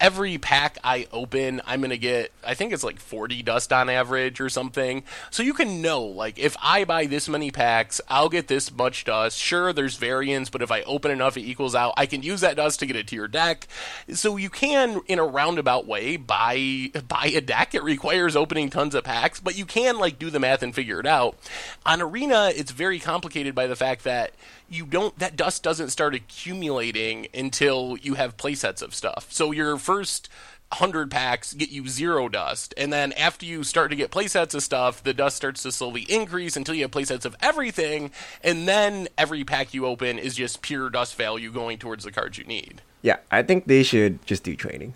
[0.00, 3.88] every pack I open, I'm going to get, I think it's like 40 dust on
[3.88, 5.04] average or something.
[5.30, 9.04] So you can know, like, if I buy this many packs, I'll get this much
[9.04, 9.38] dust.
[9.38, 11.94] Sure, there's variance, but if I open enough, it equals out.
[11.96, 13.68] I can use that dust to get it to your deck.
[14.12, 17.74] So you can, in a roundabout way, buy, buy a deck.
[17.74, 20.98] It requires opening tons of packs, but you can, like, do the math and figure
[20.98, 21.36] it out.
[21.86, 24.32] On Arena, it's very complicated by the fact that
[24.70, 29.26] you don't that dust doesn't start accumulating until you have playsets of stuff.
[29.30, 30.28] So your first
[30.70, 34.62] 100 packs get you zero dust and then after you start to get playsets of
[34.62, 38.12] stuff the dust starts to slowly increase until you have playsets of everything
[38.44, 42.38] and then every pack you open is just pure dust value going towards the cards
[42.38, 44.94] you need yeah i think they should just do trading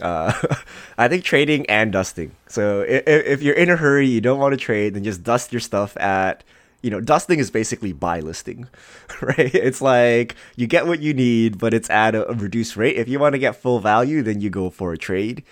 [0.00, 0.32] uh,
[0.98, 2.32] I think trading and dusting.
[2.48, 5.52] So if, if you're in a hurry, you don't want to trade, then just dust
[5.52, 6.44] your stuff at
[6.82, 8.68] you know, dusting is basically buy listing,
[9.22, 9.54] right?
[9.54, 12.96] It's like you get what you need, but it's at a, reduced rate.
[12.96, 15.44] If you want to get full value, then you go for a trade,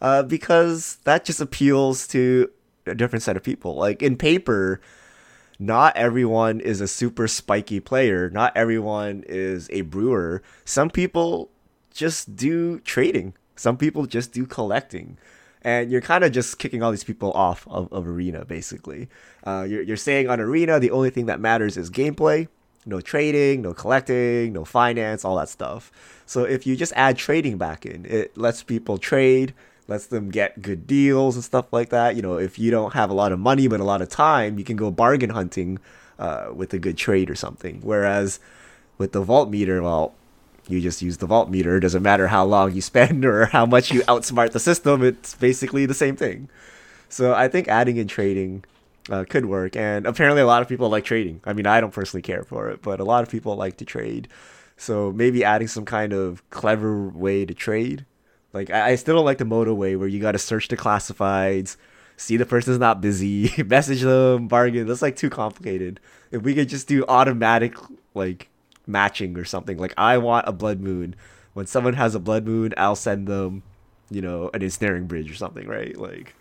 [0.00, 2.50] uh, because that just appeals to
[2.86, 3.74] a different set of people.
[3.74, 4.80] Like in paper,
[5.58, 8.30] not everyone is a super spiky player.
[8.30, 10.42] Not everyone is a brewer.
[10.64, 11.50] Some people
[11.90, 13.34] just do trading.
[13.56, 15.18] Some people just do collecting
[15.66, 19.08] and you're kind of just kicking all these people off of, of Arena, basically.
[19.44, 22.46] Uh, you're, you're saying on Arena, the only thing that matters is gameplay,
[22.86, 25.90] no trading, no collecting, no finance, all that stuff.
[26.24, 29.54] So if you just add trading back in, it lets people trade,
[29.88, 32.14] lets them get good deals and stuff like that.
[32.14, 34.60] You know, if you don't have a lot of money but a lot of time,
[34.60, 35.80] you can go bargain hunting
[36.20, 37.80] uh, with a good trade or something.
[37.82, 38.38] Whereas
[38.98, 40.14] with the vault meter, well,
[40.68, 41.76] you just use the vault meter.
[41.76, 45.02] It doesn't matter how long you spend or how much you outsmart the system.
[45.02, 46.48] It's basically the same thing.
[47.08, 48.64] So I think adding in trading
[49.10, 49.76] uh, could work.
[49.76, 51.40] And apparently, a lot of people like trading.
[51.44, 53.84] I mean, I don't personally care for it, but a lot of people like to
[53.84, 54.28] trade.
[54.76, 58.04] So maybe adding some kind of clever way to trade,
[58.52, 60.76] Like I, I still don't like the MODO way where you got to search the
[60.76, 61.76] classifieds,
[62.16, 64.86] see the person's not busy, message them, bargain.
[64.86, 66.00] That's like too complicated.
[66.30, 67.74] If we could just do automatic
[68.14, 68.48] like
[68.86, 71.14] matching or something, like I want a blood moon.
[71.54, 73.62] When someone has a blood moon, I'll send them,
[74.10, 75.96] you know, an ensnaring bridge or something, right?
[75.96, 76.34] Like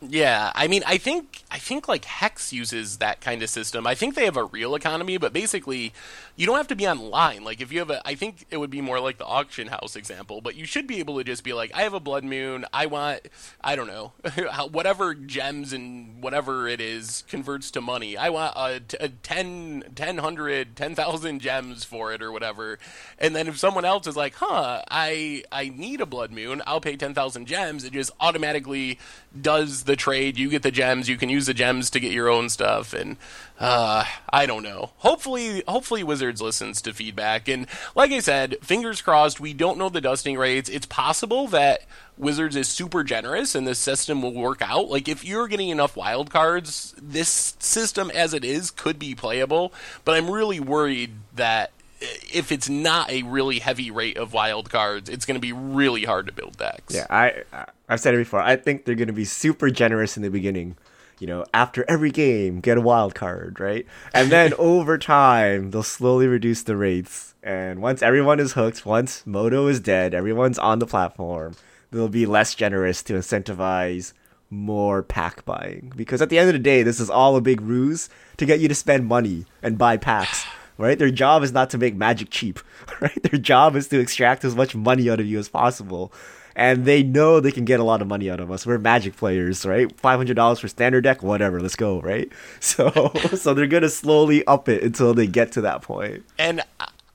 [0.00, 3.84] Yeah, I mean, I think I think like Hex uses that kind of system.
[3.84, 5.92] I think they have a real economy, but basically,
[6.36, 7.42] you don't have to be online.
[7.42, 9.96] Like if you have a, I think it would be more like the auction house
[9.96, 10.40] example.
[10.40, 12.64] But you should be able to just be like, I have a blood moon.
[12.72, 13.22] I want,
[13.60, 14.12] I don't know,
[14.70, 18.16] whatever gems and whatever it is converts to money.
[18.16, 22.78] I want a, a 10, 1000, 10,000 gems for it or whatever.
[23.18, 26.80] And then if someone else is like, huh, I I need a blood moon, I'll
[26.80, 27.82] pay ten thousand gems.
[27.82, 28.98] It just automatically
[29.40, 30.38] does the trade.
[30.38, 31.08] You get the gems.
[31.08, 32.92] You can use the gems to get your own stuff.
[32.92, 33.16] And
[33.58, 34.92] uh, I don't know.
[34.98, 37.48] Hopefully, hopefully Wizards listens to feedback.
[37.48, 37.66] And
[37.96, 39.40] like I said, fingers crossed.
[39.40, 40.68] We don't know the dusting rates.
[40.68, 41.82] It's possible that
[42.16, 44.88] Wizards is super generous and the system will work out.
[44.88, 49.72] Like if you're getting enough wild cards, this system as it is could be playable.
[50.04, 55.08] But I'm really worried that if it's not a really heavy rate of wild cards,
[55.08, 56.94] it's going to be really hard to build decks.
[56.94, 57.42] Yeah, I
[57.88, 58.40] I've said it before.
[58.40, 60.76] I think they're going to be super generous in the beginning.
[61.18, 63.86] You know, after every game, get a wild card, right?
[64.14, 67.34] And then over time, they'll slowly reduce the rates.
[67.42, 71.56] And once everyone is hooked, once MODO is dead, everyone's on the platform,
[71.90, 74.12] they'll be less generous to incentivize
[74.50, 75.92] more pack buying.
[75.96, 78.60] Because at the end of the day, this is all a big ruse to get
[78.60, 80.46] you to spend money and buy packs
[80.78, 80.98] right?
[80.98, 82.60] Their job is not to make magic cheap,
[83.00, 83.22] right?
[83.22, 86.12] Their job is to extract as much money out of you as possible.
[86.58, 88.66] And they know they can get a lot of money out of us.
[88.66, 89.90] We're magic players, right?
[90.00, 91.60] Five hundred dollars for standard deck, whatever.
[91.60, 92.30] Let's go, right?
[92.60, 96.24] So, so they're gonna slowly up it until they get to that point.
[96.38, 96.62] And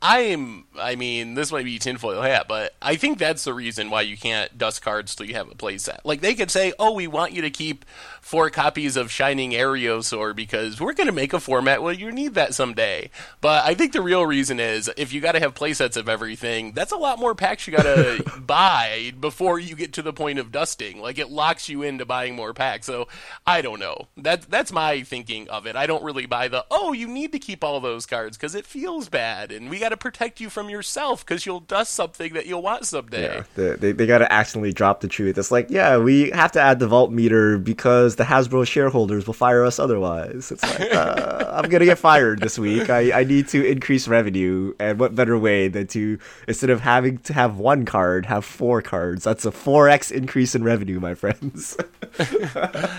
[0.06, 4.02] I'm, I mean, this might be tinfoil hat, but I think that's the reason why
[4.02, 6.00] you can't dust cards till you have a playset.
[6.04, 7.86] Like they could say, "Oh, we want you to keep
[8.20, 12.34] four copies of Shining Aerosaur because we're going to make a format where you need
[12.34, 15.96] that someday." But I think the real reason is if you got to have playsets
[15.96, 20.02] of everything, that's a lot more packs you got to buy before you get to
[20.02, 21.00] the point of dusting.
[21.00, 22.88] Like it locks you into buying more packs.
[22.88, 23.08] So
[23.48, 24.10] I don't know.
[24.18, 25.78] That that's my thinking of it.
[25.78, 28.66] I don't really buy the, "Oh, you need to keep all those cards because it
[28.66, 32.46] feels bad and we got to protect you from yourself because you'll dust something that
[32.46, 35.38] you'll want someday." Yeah, they, they, they got to accidentally drop the truth.
[35.38, 39.34] It's like, yeah, we have to add the vault meter because the Hasbro shareholders will
[39.34, 40.52] fire us otherwise.
[40.52, 42.90] It's like, uh, I'm going to get fired this week.
[42.90, 44.74] I, I need to increase revenue.
[44.80, 48.82] And what better way than to, instead of having to have one card, have four
[48.82, 49.24] cards?
[49.24, 51.78] That's a 4x increase in revenue, my friends.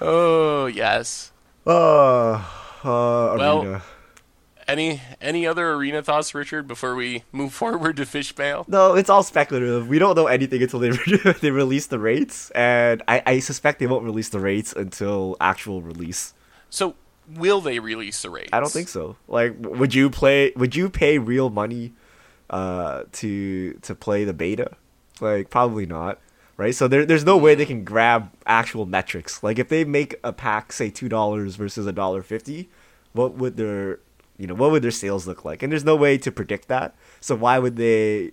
[0.00, 1.32] oh, yes.
[1.66, 2.34] Oh,
[2.84, 3.82] uh, Well, Arena.
[4.68, 8.68] Any any other arena thoughts, Richard, before we move forward to Fishmail?
[8.68, 9.88] No, it's all speculative.
[9.88, 10.90] We don't know anything until they
[11.40, 15.80] they release the rates, and I, I suspect they won't release the rates until actual
[15.80, 16.34] release.
[16.68, 16.94] So
[17.34, 18.50] will they release the rates?
[18.52, 19.16] I don't think so.
[19.26, 20.52] Like, would you play?
[20.54, 21.94] Would you pay real money
[22.50, 24.72] uh, to to play the beta?
[25.20, 26.20] Like, probably not.
[26.58, 26.74] Right.
[26.74, 29.42] So there, there's no way they can grab actual metrics.
[29.42, 32.68] Like, if they make a pack, say two dollars versus a dollar fifty,
[33.12, 34.00] what would their
[34.38, 35.62] you know what would their sales look like?
[35.62, 36.94] And there's no way to predict that.
[37.20, 38.32] So why would they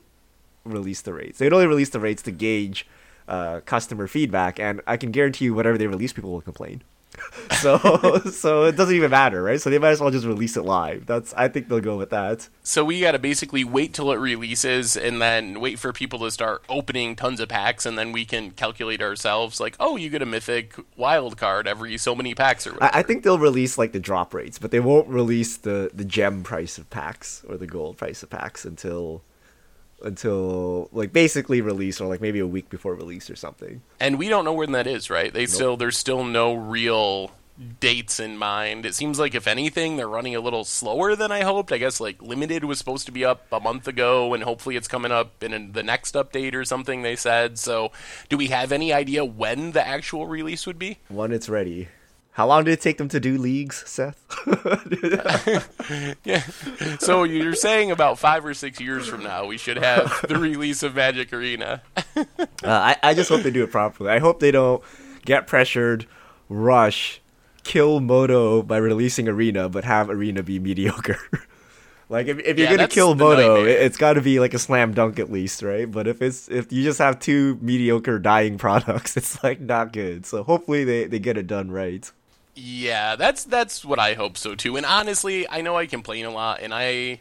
[0.64, 1.40] release the rates?
[1.40, 2.88] They'd only release the rates to gauge
[3.28, 6.84] uh, customer feedback, and I can guarantee you, whatever they release, people will complain.
[7.60, 7.78] so
[8.32, 9.60] so it doesn't even matter, right?
[9.60, 11.06] So they might as well just release it live.
[11.06, 12.50] That's I think they'll go with that.
[12.64, 16.32] So we got to basically wait till it releases and then wait for people to
[16.32, 20.22] start opening tons of packs, and then we can calculate ourselves like, oh, you get
[20.22, 22.96] a mythic wild card every so many packs or whatever.
[22.96, 26.06] I, I think they'll release like the drop rates, but they won't release the the
[26.06, 29.24] gem price of packs or the gold price of packs until
[30.06, 33.82] until like basically release or like maybe a week before release or something.
[34.00, 35.34] and we don't know when that is, right?
[35.34, 37.32] They still there's still no real
[37.80, 38.86] dates in mind.
[38.86, 41.72] It seems like if anything, they're running a little slower than I hoped.
[41.72, 44.88] I guess like limited was supposed to be up a month ago, and hopefully it's
[44.88, 47.02] coming up in the next update or something.
[47.02, 47.58] They said.
[47.58, 47.92] So,
[48.30, 51.00] do we have any idea when the actual release would be?
[51.08, 51.88] When it's ready.
[52.36, 54.22] How long did it take them to do leagues, Seth?
[56.24, 56.42] Yeah.
[57.00, 60.84] So you're saying about five or six years from now, we should have the release
[60.84, 61.82] of Magic Arena.
[62.16, 62.24] Uh,
[62.64, 64.10] I, I just hope they do it properly.
[64.10, 64.84] I hope they don't
[65.26, 66.08] get pressured,
[66.50, 67.22] rush,
[67.64, 71.20] kill MODO by releasing Arena, but have Arena be mediocre.
[72.10, 73.68] like if, if you're Yeah, gonna kill MODO, nightmare.
[73.68, 75.90] it, it's got to be like a slam dunk at least, right?
[75.90, 80.26] But if it's if you just have two mediocre dying products, it's like not good.
[80.26, 82.12] So hopefully they, they get it done right.
[82.56, 84.78] Yeah, that's that's what I hope so too.
[84.78, 87.20] And honestly, I know I complain a lot, and I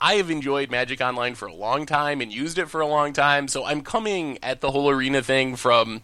[0.00, 3.12] I have enjoyed Magic Online for a long time and used it for a long
[3.12, 6.02] time, so I'm coming at the whole arena thing from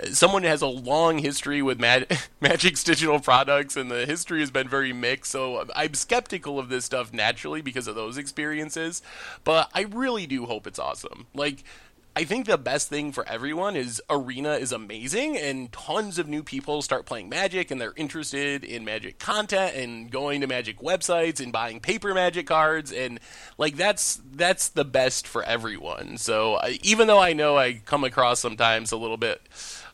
[0.00, 4.40] uh, someone who has a long history with Mag- Magic's digital products, and the history
[4.40, 5.30] has been very mixed.
[5.30, 9.00] So I'm skeptical of this stuff naturally because of those experiences.
[9.44, 11.26] But I really do hope it's awesome.
[11.34, 11.62] Like
[12.18, 16.42] I think the best thing for everyone is Arena is amazing and tons of new
[16.42, 21.42] people start playing Magic and they're interested in Magic content and going to Magic websites
[21.42, 23.20] and buying paper Magic cards and
[23.58, 26.16] like that's that's the best for everyone.
[26.16, 29.42] So uh, even though I know I come across sometimes a little bit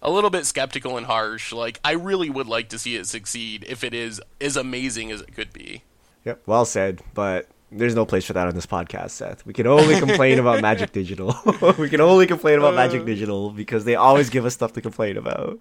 [0.00, 3.64] a little bit skeptical and harsh, like I really would like to see it succeed
[3.68, 5.82] if it is as amazing as it could be.
[6.24, 9.44] Yep, well said, but there's no place for that on this podcast, Seth.
[9.46, 11.34] We can only complain about Magic Digital.
[11.78, 13.04] we can only complain about Magic uh.
[13.04, 15.58] Digital because they always give us stuff to complain about.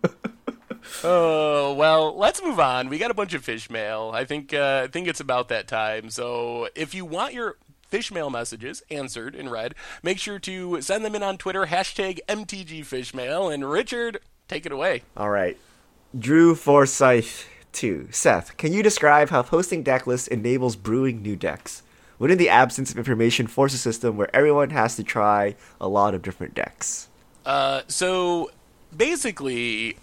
[1.03, 2.89] oh well, let's move on.
[2.89, 4.12] We got a bunch of fish mail.
[4.14, 6.09] I think uh, I think it's about that time.
[6.09, 7.57] So if you want your
[7.88, 12.20] fish mail messages answered and read, make sure to send them in on Twitter hashtag
[12.28, 13.53] MTG Fishmail.
[13.53, 15.03] And Richard, take it away.
[15.16, 15.57] All right,
[16.18, 17.47] Drew Forsyth.
[17.74, 18.09] 2.
[18.12, 21.84] Seth, can you describe how posting deck lists enables brewing new decks?
[22.22, 25.88] Would in the absence of information force a system where everyone has to try a
[25.88, 27.07] lot of different decks?
[27.47, 28.51] Uh, so
[28.95, 29.97] basically,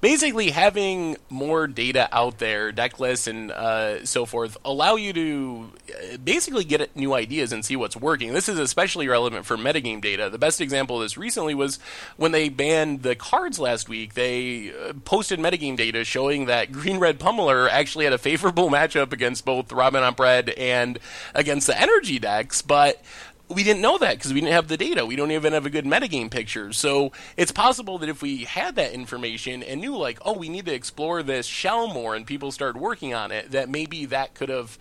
[0.00, 5.72] basically having more data out there, deck lists and uh, so forth, allow you to
[5.90, 8.32] uh, basically get new ideas and see what's working.
[8.32, 10.30] This is especially relevant for metagame data.
[10.30, 11.78] The best example of this recently was
[12.16, 14.14] when they banned the cards last week.
[14.14, 19.12] They uh, posted metagame data showing that Green Red Pummeler actually had a favorable matchup
[19.12, 20.98] against both Ramunap Red and
[21.34, 23.02] against the energy decks, but
[23.48, 25.06] we didn't know that because we didn't have the data.
[25.06, 26.72] We don't even have a good metagame picture.
[26.72, 30.66] So it's possible that if we had that information and knew, like, oh, we need
[30.66, 34.48] to explore this shell more, and people started working on it, that maybe that could
[34.50, 34.78] have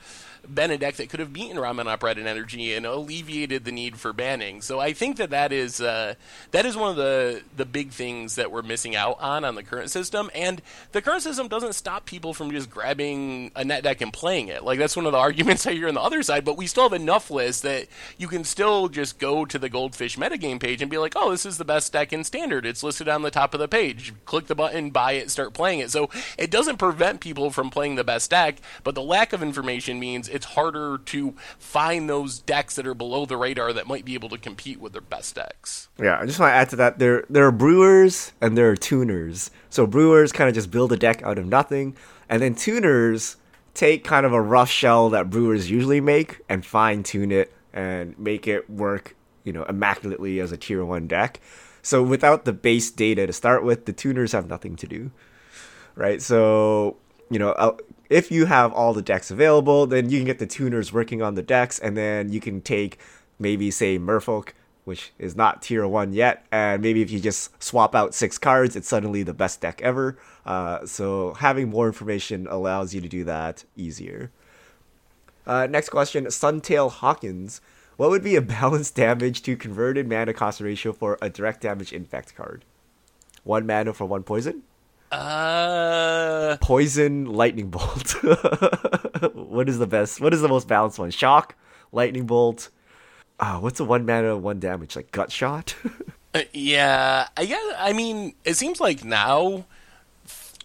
[0.53, 4.61] deck that could have beaten Ramunap Red and Energy and alleviated the need for banning.
[4.61, 6.15] So I think that that is uh,
[6.51, 9.63] that is one of the the big things that we're missing out on on the
[9.63, 10.29] current system.
[10.33, 14.47] And the current system doesn't stop people from just grabbing a net deck and playing
[14.47, 14.63] it.
[14.63, 16.45] Like that's one of the arguments I hear on the other side.
[16.45, 17.87] But we still have enough lists that
[18.17, 21.45] you can still just go to the Goldfish metagame page and be like, oh, this
[21.45, 22.65] is the best deck in Standard.
[22.65, 24.13] It's listed on the top of the page.
[24.25, 25.91] Click the button, buy it, start playing it.
[25.91, 29.99] So it doesn't prevent people from playing the best deck, but the lack of information
[29.99, 34.13] means it's harder to find those decks that are below the radar that might be
[34.13, 35.89] able to compete with their best decks.
[35.99, 38.75] Yeah, I just want to add to that there there are brewers and there are
[38.77, 39.51] tuners.
[39.69, 41.97] So brewers kind of just build a deck out of nothing,
[42.29, 43.35] and then tuners
[43.73, 48.17] take kind of a rough shell that brewers usually make and fine tune it and
[48.17, 51.39] make it work, you know, immaculately as a tier 1 deck.
[51.83, 55.11] So without the base data to start with, the tuners have nothing to do.
[55.95, 56.21] Right?
[56.21, 56.97] So,
[57.29, 57.77] you know, uh,
[58.09, 61.35] if you have all the decks available, then you can get the tuners working on
[61.35, 62.99] the decks, and then you can take
[63.39, 64.49] maybe say Merfolk,
[64.85, 68.75] which is not tier one yet, and maybe if you just swap out six cards,
[68.75, 70.17] it's suddenly the best deck ever.
[70.45, 74.31] Uh, so having more information allows you to do that easier.
[75.45, 77.61] Uh, next question, Suntail Hawkins.
[77.97, 81.91] What would be a balanced damage to converted mana cost ratio for a direct damage
[81.91, 82.63] infect card?
[83.43, 84.63] One mana for one poison?
[85.11, 88.11] Uh, poison, lightning bolt.
[89.33, 90.19] what is the best?
[90.19, 91.11] What is the most balanced one?
[91.11, 91.55] Shock,
[91.91, 92.69] lightning bolt.
[93.39, 94.95] Uh, what's a one mana, one damage?
[94.95, 95.75] Like gut shot.
[96.33, 97.73] uh, yeah, I guess.
[97.77, 99.65] I mean, it seems like now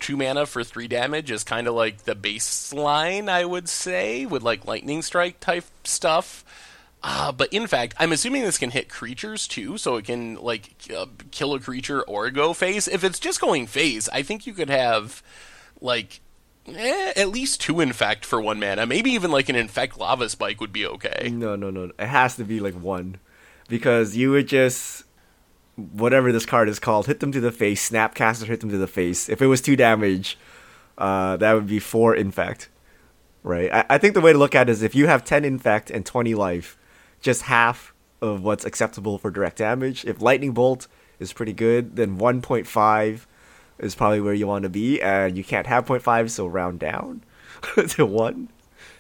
[0.01, 3.28] two mana for three damage is kind of like the baseline.
[3.28, 6.45] I would say with like lightning strike type stuff.
[7.05, 10.74] Uh, but in fact, I'm assuming this can hit creatures too, so it can like
[10.96, 12.86] uh, kill a creature or go face.
[12.86, 15.22] If it's just going face, I think you could have
[15.80, 16.20] like
[16.68, 18.86] eh, at least two infect for one mana.
[18.86, 21.28] Maybe even like an infect lava spike would be okay.
[21.32, 21.90] No, no, no.
[21.98, 23.18] It has to be like one,
[23.68, 25.05] because you would just
[25.76, 27.90] whatever this card is called, hit them to the face.
[27.90, 29.28] Snapcaster hit them to the face.
[29.28, 30.38] If it was two damage,
[30.98, 32.68] uh, that would be four infect.
[33.42, 33.72] Right.
[33.72, 35.90] I, I think the way to look at it is if you have ten infect
[35.90, 36.78] and twenty life
[37.23, 40.05] just half of what's acceptable for direct damage.
[40.05, 40.87] If lightning bolt
[41.18, 43.27] is pretty good, then 1.5
[43.79, 47.23] is probably where you want to be, and you can't have 0.5, so round down
[47.89, 48.49] to one.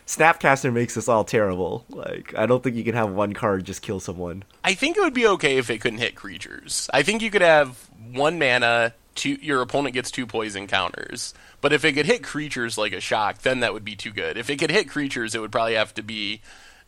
[0.06, 1.84] Snapcaster makes this all terrible.
[1.88, 4.42] Like, I don't think you can have one card just kill someone.
[4.64, 6.90] I think it would be okay if it couldn't hit creatures.
[6.92, 11.34] I think you could have one mana, two, your opponent gets two poison counters.
[11.60, 14.36] But if it could hit creatures like a shock, then that would be too good.
[14.36, 16.42] If it could hit creatures, it would probably have to be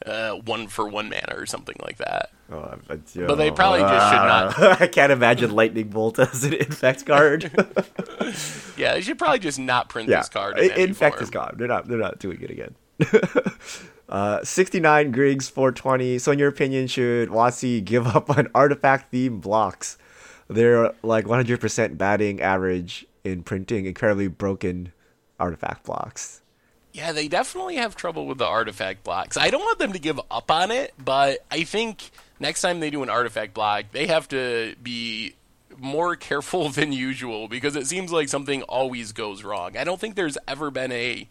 [0.06, 2.30] uh, one for one mana or something like that.
[2.50, 4.80] Oh, but, but they probably uh, just should not.
[4.82, 7.44] I can't imagine Lightning Bolt as an infect card.
[8.76, 10.58] yeah, they should probably just not print yeah, this card.
[10.58, 11.54] In infect is gone.
[11.56, 11.88] They're not.
[11.88, 12.74] They're not doing it again.
[14.08, 16.18] Uh, 69 Griggs 420.
[16.18, 19.98] So, in your opinion, should WotC give up on artifact themed blocks?
[20.48, 24.92] They're like 100% batting average in printing incredibly broken
[25.40, 26.42] artifact blocks.
[26.94, 29.36] Yeah, they definitely have trouble with the artifact blocks.
[29.36, 32.88] I don't want them to give up on it, but I think next time they
[32.88, 35.34] do an artifact block, they have to be
[35.76, 39.76] more careful than usual because it seems like something always goes wrong.
[39.76, 41.28] I don't think there's ever been a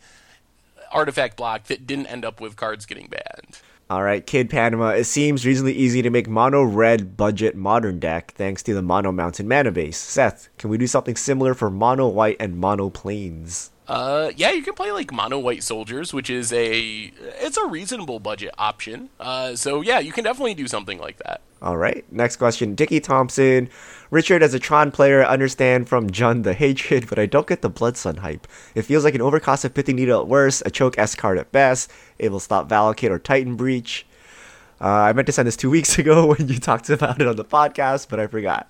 [0.92, 3.62] artifact block that didn't end up with cards getting banned.
[3.90, 4.90] All right, Kid Panama.
[4.90, 9.14] It seems reasonably easy to make mono red budget modern deck thanks to the mono
[9.14, 9.98] mountain mana base.
[9.98, 13.72] Seth, can we do something similar for mono white and mono plains?
[13.88, 17.12] Uh, yeah, you can play like mono white soldiers, which is a
[17.42, 19.10] it's a reasonable budget option.
[19.20, 21.42] Uh, so yeah, you can definitely do something like that.
[21.62, 22.04] All right.
[22.12, 22.76] Next question.
[22.76, 23.70] Dickie Thompson.
[24.12, 27.62] Richard, as a Tron player, I understand from John the hatred, but I don't get
[27.62, 28.48] the Blood Sun hype.
[28.76, 31.90] It feels like an overcost Pithing Needle at worst, a choke S card at best.
[32.20, 34.06] It will stop Valakut or Titan Breach.
[34.82, 37.38] Uh, I meant to send this two weeks ago when you talked about it on
[37.38, 38.70] the podcast, but I forgot.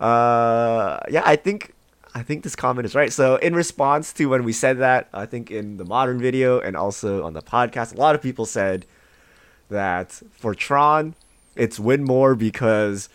[0.00, 1.72] Uh, yeah, I think
[2.14, 3.12] I think this comment is right.
[3.12, 6.76] So in response to when we said that, I think in the modern video and
[6.76, 8.86] also on the podcast, a lot of people said
[9.68, 11.14] that for Tron,
[11.54, 13.08] it's win more because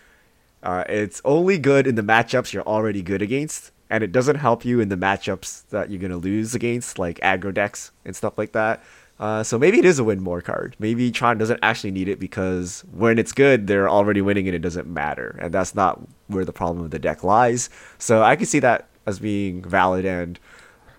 [0.61, 4.63] uh, it's only good in the matchups you're already good against, and it doesn't help
[4.63, 8.51] you in the matchups that you're gonna lose against, like aggro decks and stuff like
[8.51, 8.83] that.
[9.19, 10.75] Uh, so maybe it is a win more card.
[10.79, 14.59] Maybe Tron doesn't actually need it because when it's good, they're already winning and it
[14.59, 17.69] doesn't matter, and that's not where the problem of the deck lies.
[17.99, 20.39] So I can see that as being valid and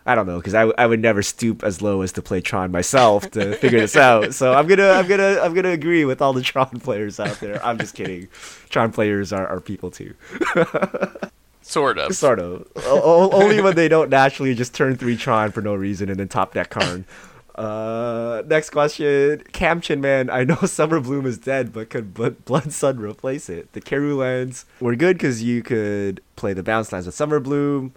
[0.06, 2.40] I don't know because I, w- I would never stoop as low as to play
[2.42, 4.34] Tron myself to figure this out.
[4.34, 7.64] So I'm gonna I'm gonna I'm gonna agree with all the Tron players out there.
[7.64, 8.28] I'm just kidding.
[8.68, 10.14] Tron players are, are people too.
[11.62, 12.14] Sort of.
[12.14, 12.68] Sort of.
[12.76, 16.28] O- only when they don't naturally just turn three Tron for no reason and then
[16.28, 17.06] top deck Karn.
[17.55, 19.42] Uh, next question.
[19.52, 23.72] Camchin man, I know Summer Bloom is dead, but could B- Blood Sun replace it?
[23.72, 27.94] The Karoo lands were good because you could play the bounce lands with Summer Bloom,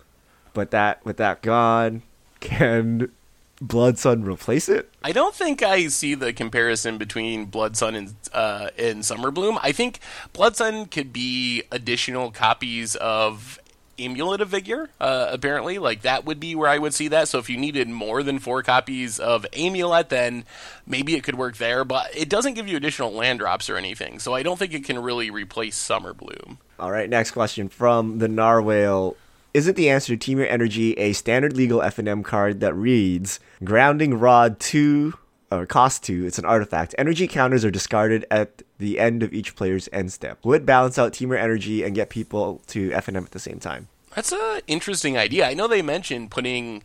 [0.53, 2.03] but that with that gone,
[2.39, 3.11] can
[3.59, 4.91] Blood Sun replace it?
[5.03, 9.57] I don't think I see the comparison between Blood Sun and uh, and Summer Bloom.
[9.63, 9.99] I think
[10.33, 13.59] Blood Sun could be additional copies of
[13.99, 15.77] Amulet of Vigor, uh, apparently.
[15.77, 17.27] Like, that would be where I would see that.
[17.27, 20.45] So, if you needed more than four copies of Amulet, then
[20.85, 21.83] maybe it could work there.
[21.83, 24.19] But it doesn't give you additional land drops or anything.
[24.19, 26.59] So, I don't think it can really replace Summer Bloom.
[26.79, 29.15] All right, next question from the Narwhale.
[29.53, 34.59] Isn't the answer to Temur Energy a standard legal FNM card that reads Grounding Rod
[34.59, 35.13] 2
[35.51, 36.25] or cost 2?
[36.25, 36.95] It's an artifact.
[36.97, 40.43] Energy counters are discarded at the end of each player's end step.
[40.43, 43.87] Would balance out Temur Energy and get people to FNM at the same time.
[44.15, 45.47] That's an interesting idea.
[45.47, 46.83] I know they mentioned putting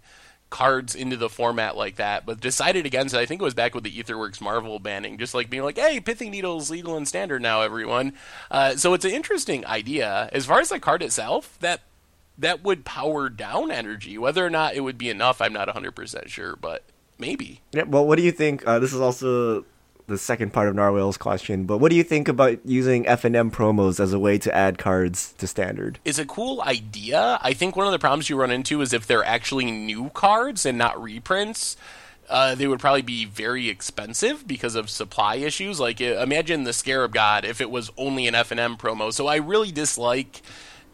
[0.51, 3.19] cards into the format like that, but decided against it.
[3.19, 5.99] I think it was back with the Aetherworks Marvel banning, just like being like, "Hey,
[5.99, 8.13] Pithing Needle's legal and standard now, everyone."
[8.51, 10.29] Uh, so it's an interesting idea.
[10.31, 11.81] As far as the card itself, that
[12.37, 14.19] that would power down energy.
[14.19, 16.83] Whether or not it would be enough, I'm not 100% sure, but
[17.19, 17.61] maybe.
[17.73, 18.67] Yeah, well, what do you think?
[18.67, 19.65] Uh, this is also
[20.07, 23.35] the second part of Narwhale's question, but what do you think about using F and
[23.37, 25.99] M promos as a way to add cards to standard?
[26.05, 27.39] It's a cool idea.
[27.43, 30.67] I think one of the problems you run into is if they're actually new cards
[30.67, 31.77] and not reprints.
[32.29, 35.79] Uh, they would probably be very expensive because of supply issues.
[35.79, 39.13] Like, imagine the Scarab God if it was only an F and M promo.
[39.13, 40.41] So I really dislike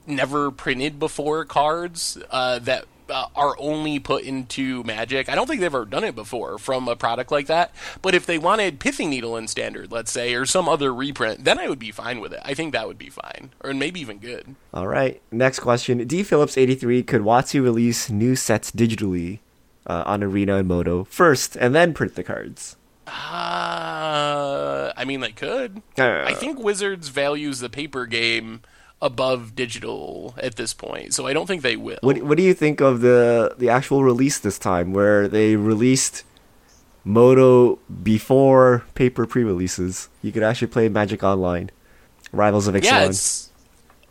[0.06, 5.28] never printed before cards uh, that uh, are only put into Magic.
[5.28, 7.74] I don't think they've ever done it before from a product like that.
[8.02, 11.58] But if they wanted Pithing Needle in Standard, let's say, or some other reprint, then
[11.58, 12.40] I would be fine with it.
[12.44, 14.54] I think that would be fine, or maybe even good.
[14.72, 15.20] All right.
[15.30, 16.06] Next question.
[16.06, 17.02] D Phillips eighty three.
[17.02, 19.38] Could WotC release new sets digitally
[19.86, 22.76] uh, on Arena and MODO first, and then print the cards?
[23.06, 25.82] Uh, I mean, they could.
[25.98, 28.60] Uh, I think Wizards values the paper game
[29.00, 31.98] above digital at this point, so I don't think they will.
[32.00, 36.24] What What do you think of the the actual release this time, where they released
[37.04, 40.08] MODO before paper pre-releases?
[40.22, 41.70] You could actually play Magic Online,
[42.32, 43.08] Rivals of yeah, Ixalan.
[43.10, 43.47] it's,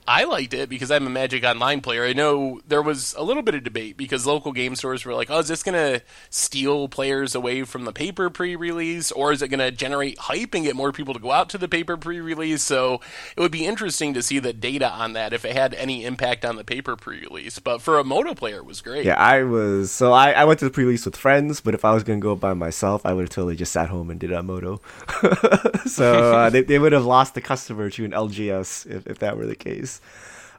[0.08, 2.06] I liked it because I'm a Magic Online player.
[2.06, 5.30] I know there was a little bit of debate because local game stores were like,
[5.30, 9.50] "Oh, is this going to steal players away from the paper pre-release, or is it
[9.50, 12.64] going to generate hype and get more people to go out to the paper pre-release?"
[12.64, 13.02] So
[13.36, 16.46] it would be interesting to see the data on that if it had any impact
[16.46, 17.60] on the paper pre-release.
[17.60, 19.04] But for a MODO player, it was great.
[19.06, 21.94] Yeah, I was so I, I went to the pre-release with friends, but if I
[21.94, 24.42] was gonna go by myself, I would have totally just sat home and did a
[24.42, 24.80] MODO.
[25.86, 29.36] so uh, they they would have lost the customer to an LGS if, if that
[29.36, 29.97] were the case.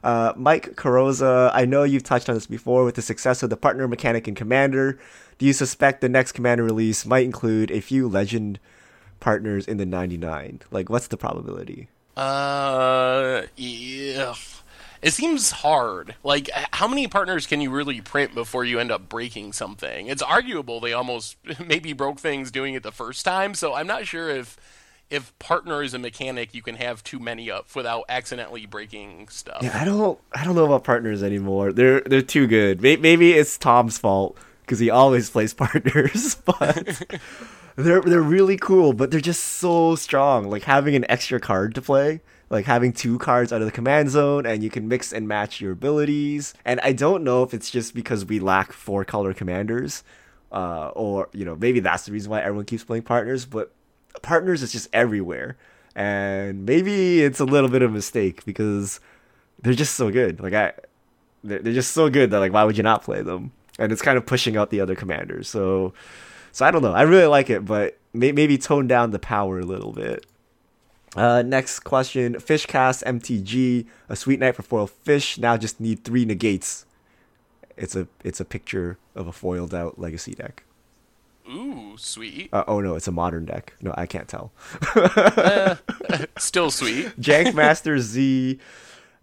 [0.03, 3.57] Uh, Mike Carosa, I know you've touched on this before with the success of the
[3.57, 4.97] partner mechanic in Commander.
[5.37, 8.59] Do you suspect the next Commander release might include a few legend
[9.19, 10.61] partners in the 99?
[10.71, 11.89] Like, what's the probability?
[12.15, 14.35] Uh, yeah.
[15.01, 16.15] It seems hard.
[16.23, 20.07] Like, how many partners can you really print before you end up breaking something?
[20.07, 24.07] It's arguable they almost maybe broke things doing it the first time, so I'm not
[24.07, 24.57] sure if
[25.09, 29.59] if partner is a mechanic you can have too many of without accidentally breaking stuff.
[29.61, 31.71] Yeah, I don't I don't know about partners anymore.
[31.71, 32.81] They're they're too good.
[32.81, 37.01] Maybe it's Tom's fault because he always plays partners, but
[37.75, 40.49] they're they're really cool, but they're just so strong.
[40.49, 44.11] Like having an extra card to play, like having two cards out of the command
[44.11, 46.53] zone, and you can mix and match your abilities.
[46.65, 50.03] And I don't know if it's just because we lack four color commanders,
[50.51, 53.45] uh, or you know maybe that's the reason why everyone keeps playing partners.
[53.45, 53.73] But
[54.21, 55.57] partners is just everywhere,
[55.95, 58.99] and maybe it's a little bit of a mistake because
[59.61, 60.39] they're just so good.
[60.39, 60.73] Like I,
[61.43, 63.51] they're, they're just so good that like why would you not play them?
[63.77, 65.47] And it's kind of pushing out the other commanders.
[65.47, 65.93] So
[66.51, 66.93] so I don't know.
[66.93, 70.25] I really like it, but may- maybe tone down the power a little bit.
[71.15, 75.37] Uh, next question: Fishcast MTG, a sweet night for foil fish.
[75.37, 76.85] Now just need three negates.
[77.77, 80.63] It's a it's a picture of a foiled out legacy deck.
[81.49, 82.49] Ooh, sweet.
[82.53, 83.73] Uh, oh no, it's a modern deck.
[83.81, 84.51] No, I can't tell.
[84.95, 85.75] uh,
[86.37, 87.07] still sweet.
[87.19, 88.59] Jank Master Z.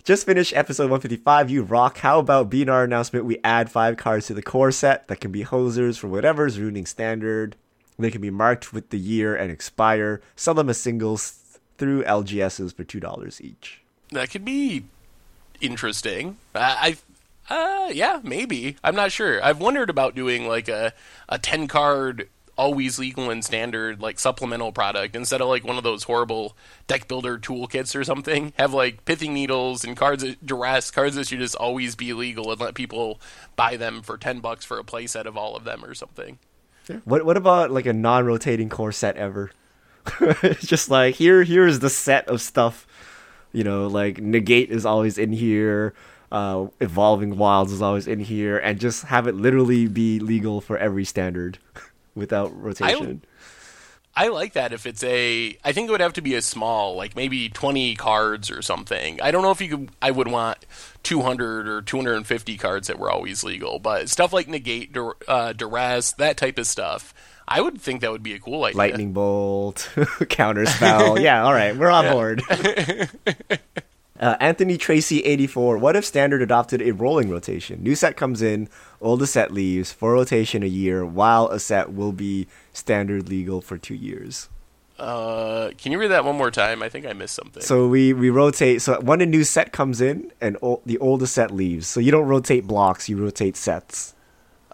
[0.05, 1.51] Just finished episode 155.
[1.51, 1.99] You rock.
[1.99, 3.25] How about being our announcement?
[3.25, 6.87] We add five cards to the core set that can be hosers for whatever's ruining
[6.87, 7.57] standard.
[7.99, 10.21] They can be marked with the year and expire.
[10.37, 13.83] Sell them as singles through LGSs for two dollars each.
[14.13, 14.85] That could be
[15.61, 16.37] interesting.
[16.55, 16.97] I, I,
[17.49, 18.77] uh, yeah, maybe.
[18.83, 19.43] I'm not sure.
[19.43, 20.93] I've wondered about doing like a
[21.29, 22.29] a ten card
[22.59, 27.07] always legal and standard like supplemental product instead of like one of those horrible deck
[27.07, 28.53] builder toolkits or something.
[28.59, 32.61] Have like pithing needles and cards duress cards that should just always be legal and
[32.61, 33.21] let people
[33.55, 36.39] buy them for ten bucks for a playset of all of them or something.
[37.05, 39.51] What what about like a non-rotating core set ever?
[40.61, 42.87] just like here here's the set of stuff.
[43.53, 45.95] You know, like negate is always in here.
[46.33, 50.77] Uh, evolving wilds is always in here, and just have it literally be legal for
[50.77, 51.59] every standard.
[52.17, 53.23] without rotation.
[54.17, 56.43] I, I, like that if it's a I think it would have to be a
[56.43, 59.21] small, like maybe 20 cards or something.
[59.21, 60.59] I don't know if you could I would want
[61.05, 66.13] 200 or 250 cards that were always legal, but stuff like negate dur, uh, duress,
[66.13, 67.15] that type of stuff.
[67.49, 68.79] I would think that would be a cool idea.
[68.79, 69.89] Lightning bolt,
[70.29, 71.21] counter spell.
[71.21, 72.43] yeah, all right, we're on board.
[74.19, 75.79] Uh, Anthony Tracy 84.
[75.79, 77.83] What if Standard adopted a rolling rotation?
[77.83, 78.69] New set comes in,
[79.01, 83.77] old set leaves, for rotation a year, while a set will be standard legal for
[83.77, 84.49] two years.
[84.99, 86.83] Uh, can you read that one more time?
[86.83, 87.63] I think I missed something.
[87.63, 88.81] So we, we rotate.
[88.81, 91.87] So when a new set comes in, and o- the oldest set leaves.
[91.87, 94.15] So you don't rotate blocks, you rotate sets.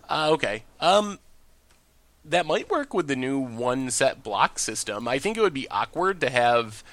[0.09, 0.63] Uh, okay.
[0.79, 1.19] Um,
[2.25, 5.09] that might work with the new one set block system.
[5.09, 6.85] I think it would be awkward to have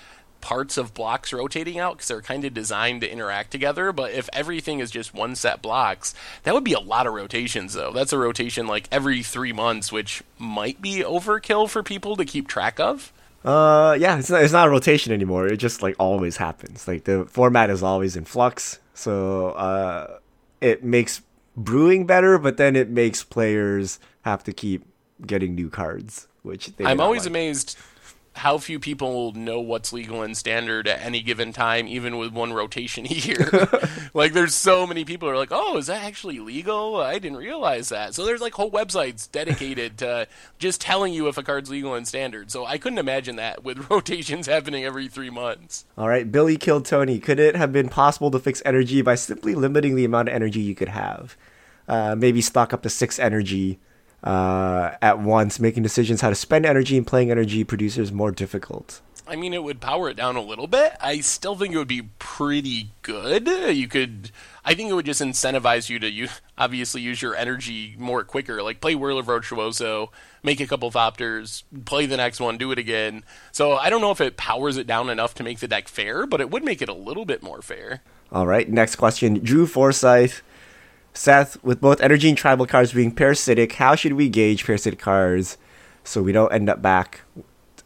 [0.41, 3.91] parts of blocks rotating out because they're kind of designed to interact together.
[3.91, 6.13] But if everything is just one set blocks,
[6.43, 7.91] that would be a lot of rotations, though.
[7.91, 12.47] That's a rotation like every three months, which might be overkill for people to keep
[12.47, 13.11] track of.
[13.43, 15.47] Uh, yeah, it's not, it's not a rotation anymore.
[15.47, 16.87] It just like always happens.
[16.87, 20.17] Like the format is always in flux, so uh,
[20.59, 21.21] it makes
[21.55, 24.85] brewing better, but then it makes players have to keep
[25.25, 27.29] getting new cards, which I'm always like.
[27.29, 27.77] amazed
[28.35, 32.53] how few people know what's legal and standard at any given time, even with one
[32.53, 33.69] rotation a year.
[34.13, 36.97] like, there's so many people who are like, "Oh, is that actually legal?
[36.97, 40.27] I didn't realize that." So there's like whole websites dedicated to
[40.57, 42.51] just telling you if a card's legal and standard.
[42.51, 45.85] So I couldn't imagine that with rotations happening every three months.
[45.97, 47.19] All right, Billy killed Tony.
[47.19, 50.61] Could it have been possible to fix energy by simply limiting the amount of energy
[50.61, 51.35] you could have?
[51.87, 53.79] Uh, maybe stock up to six energy
[54.23, 59.01] uh, at once, making decisions how to spend energy and playing energy producers more difficult.
[59.29, 60.93] I mean, it would power it down a little bit.
[60.99, 63.47] I still think it would be pretty good.
[63.47, 64.31] You could,
[64.65, 68.63] I think it would just incentivize you to use, obviously use your energy more quicker.
[68.63, 70.11] Like play Whirler Virtuoso,
[70.41, 73.23] make a couple Thopters, play the next one, do it again.
[73.51, 76.25] So I don't know if it powers it down enough to make the deck fair,
[76.25, 78.01] but it would make it a little bit more fair.
[78.31, 79.35] All right, next question.
[79.43, 80.41] Drew Forsyth
[81.13, 85.57] Seth, with both energy and tribal cards being parasitic, how should we gauge parasitic cards
[86.03, 87.21] so we don't end up back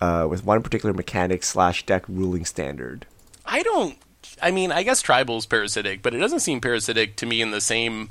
[0.01, 3.05] uh, with one particular mechanic slash deck ruling standard?
[3.45, 3.97] I don't.
[4.41, 7.61] I mean, I guess tribal's parasitic, but it doesn't seem parasitic to me in the
[7.61, 8.09] same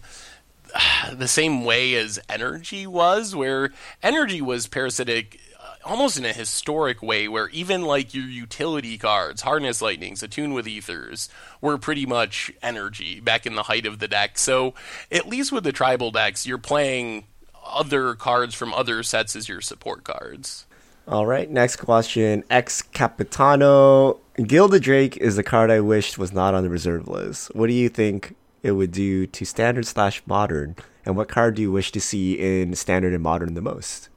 [1.13, 5.41] the same way as energy was, where energy was parasitic
[5.85, 10.67] almost in a historic way where even like your utility cards, Harness Lightnings, Attune with
[10.67, 11.29] Aethers,
[11.61, 14.39] were pretty much energy back in the height of the deck.
[14.39, 14.75] So
[15.11, 17.25] at least with the tribal decks, you're playing
[17.65, 20.67] other cards from other sets as your support cards.
[21.07, 22.45] All right, next question.
[22.49, 24.21] Ex Capitano.
[24.43, 27.55] Gilded Drake is the card I wished was not on the reserve list.
[27.55, 30.77] What do you think it would do to standard slash modern?
[31.05, 34.09] And what card do you wish to see in standard and modern the most?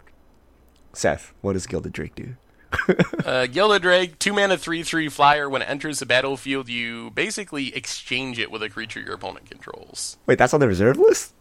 [0.97, 2.35] Seth, what does Gilded Drake do?
[3.25, 5.49] uh, Gilded Drake, two mana, three three flyer.
[5.49, 10.17] When it enters the battlefield, you basically exchange it with a creature your opponent controls.
[10.25, 11.33] Wait, that's on the reserve list.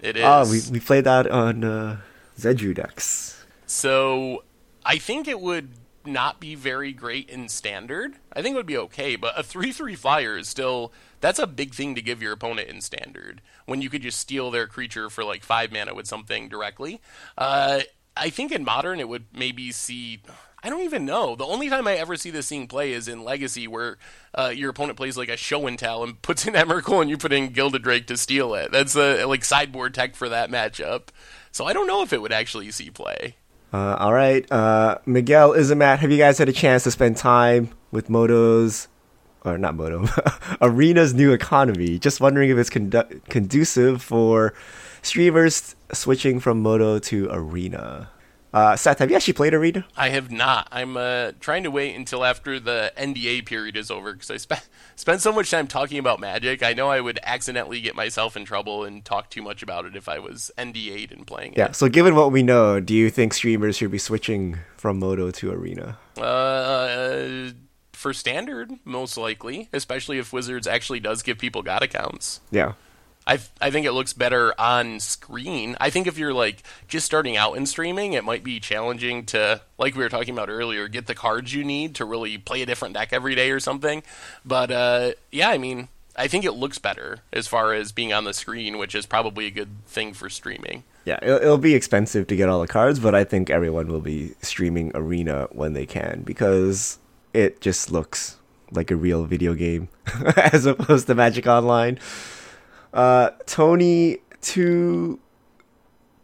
[0.00, 0.24] It is.
[0.24, 1.98] Oh, we we played that on uh,
[2.38, 3.44] Zedruu decks.
[3.66, 4.44] So
[4.84, 5.70] I think it would
[6.04, 8.16] not be very great in standard.
[8.32, 10.92] I think it would be okay, but a 3 3 flyer is still.
[11.20, 14.50] That's a big thing to give your opponent in standard when you could just steal
[14.50, 17.00] their creature for like 5 mana with something directly.
[17.36, 17.80] Uh,
[18.16, 20.22] I think in modern it would maybe see.
[20.62, 21.36] I don't even know.
[21.36, 23.98] The only time I ever see this thing play is in Legacy, where
[24.34, 27.16] uh, your opponent plays like a show and tell and puts in Emrakul and you
[27.16, 28.72] put in Gilded Drake to steal it.
[28.72, 31.08] That's the like sideboard tech for that matchup.
[31.52, 33.36] So I don't know if it would actually see play.
[33.72, 37.70] Uh, all right, uh, Miguel Izamat, have you guys had a chance to spend time
[37.90, 38.88] with MODO's,
[39.44, 40.06] or not Moto,
[40.62, 41.98] Arena's new economy?
[41.98, 44.54] Just wondering if it's condu- conducive for
[45.06, 48.10] streamers switching from MODO to Arena.
[48.52, 49.84] Uh, Seth, have you actually played Arena?
[49.96, 50.68] I have not.
[50.72, 54.66] I'm uh, trying to wait until after the NDA period is over because I spent
[54.96, 56.62] spent so much time talking about Magic.
[56.62, 59.94] I know I would accidentally get myself in trouble and talk too much about it
[59.94, 61.76] if I was NDA'd and playing yeah, it.
[61.76, 65.50] so given what we know, do you think streamers should be switching from MODO to
[65.52, 65.98] Arena?
[66.16, 67.50] Uh,
[67.92, 72.40] for standard, most likely, especially if Wizards actually does give people God accounts.
[72.50, 72.72] Yeah.
[73.26, 75.76] I I think it looks better on screen.
[75.80, 79.60] I think if you're like just starting out in streaming, it might be challenging to
[79.78, 82.66] like we were talking about earlier, get the cards you need to really play a
[82.66, 84.02] different deck every day or something.
[84.44, 88.24] But uh, yeah, I mean, I think it looks better as far as being on
[88.24, 90.84] the screen, which is probably a good thing for streaming.
[91.04, 94.00] Yeah, it'll, it'll be expensive to get all the cards, but I think everyone will
[94.00, 96.98] be streaming Arena when they can because
[97.32, 98.36] it just looks
[98.72, 99.88] like a real video game
[100.36, 101.98] as opposed to Magic Online.
[102.92, 105.18] Uh, Tony two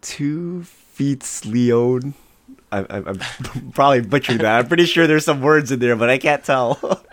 [0.00, 2.14] two feet Leon.
[2.70, 3.18] I, I, I'm
[3.72, 4.58] probably butchering that.
[4.60, 6.78] I'm pretty sure there's some words in there, but I can't tell.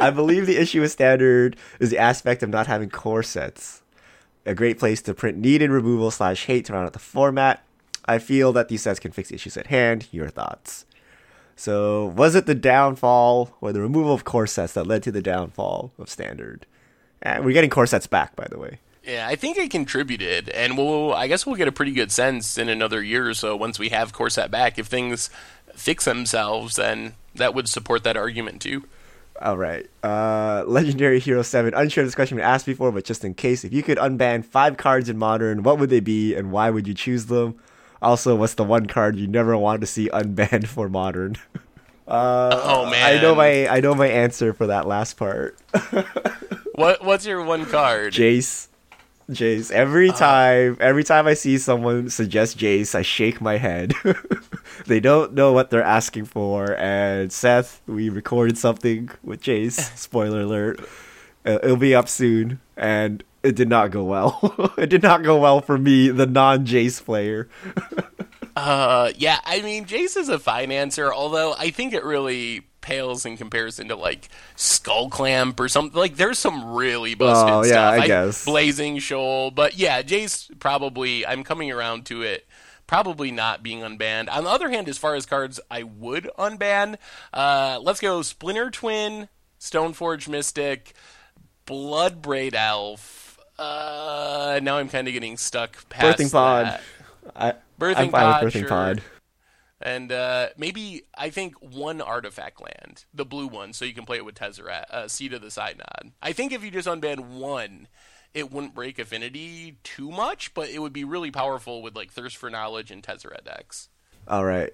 [0.00, 3.82] I believe the issue with standard is the aspect of not having core sets.
[4.46, 7.64] A great place to print needed removal slash hate to round out the format.
[8.06, 10.08] I feel that these sets can fix issues at hand.
[10.10, 10.84] Your thoughts?
[11.56, 15.22] So, was it the downfall or the removal of core sets that led to the
[15.22, 16.66] downfall of standard?
[17.24, 18.78] And we're getting core sets back, by the way.
[19.02, 21.12] Yeah, I think it contributed, and we'll.
[21.12, 23.90] I guess we'll get a pretty good sense in another year or so once we
[23.90, 24.78] have core set back.
[24.78, 25.28] If things
[25.74, 28.84] fix themselves, then that would support that argument too.
[29.42, 29.86] All right.
[30.02, 31.74] Uh, Legendary Hero 7.
[31.74, 34.76] Unsure this question been asked before, but just in case, if you could unban five
[34.76, 37.58] cards in Modern, what would they be and why would you choose them?
[38.00, 41.36] Also, what's the one card you never want to see unbanned for Modern?
[42.06, 45.58] Uh, oh man, I know my I know my answer for that last part.
[46.74, 48.12] what What's your one card?
[48.12, 48.68] Jace.
[49.30, 49.70] Jace.
[49.70, 53.94] Every time, every time I see someone suggest Jace, I shake my head.
[54.86, 56.76] they don't know what they're asking for.
[56.76, 59.96] And Seth, we recorded something with Jace.
[59.96, 60.80] Spoiler alert.
[61.46, 64.72] Uh, It'll be up soon, and it did not go well.
[64.78, 67.48] it did not go well for me, the non-Jace player.
[68.56, 73.24] Uh, yeah, I mean, Jace is a fine answer, although I think it really pales
[73.24, 75.98] in comparison to like Skullclamp or something.
[75.98, 78.02] Like, there's some really busted Oh, yeah, stuff.
[78.02, 78.44] I guess.
[78.44, 81.26] Blazing Shoal, but yeah, Jace probably.
[81.26, 82.46] I'm coming around to it.
[82.86, 84.30] Probably not being unbanned.
[84.30, 86.98] On the other hand, as far as cards I would unban,
[87.32, 89.28] uh, let's go Splinter Twin,
[89.58, 90.92] Stoneforge Mystic,
[91.66, 93.38] Bloodbraid Elf.
[93.58, 96.66] Uh, now I'm kind of getting stuck past Birthing Pod.
[96.66, 96.82] that.
[97.34, 98.68] I, Birthing I'm fine Pod, with Birthing sure.
[98.68, 99.02] Pod.
[99.80, 104.16] And uh, maybe I think one artifact land, the blue one, so you can play
[104.16, 106.12] it with Tezzeret, uh, Seat of the Synod.
[106.22, 107.88] I think if you just unban one,
[108.32, 112.36] it wouldn't break Affinity too much, but it would be really powerful with like Thirst
[112.36, 113.88] for Knowledge and Tezzeret decks.
[114.26, 114.72] All right.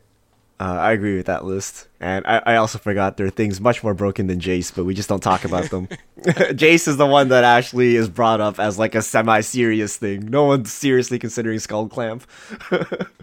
[0.60, 1.88] Uh, I agree with that list.
[2.00, 4.92] And I, I also forgot there are things much more broken than Jace, but we
[4.92, 5.88] just don't talk about them.
[6.20, 10.26] Jace is the one that actually is brought up as like a semi serious thing.
[10.26, 12.24] No one's seriously considering Skullclamp.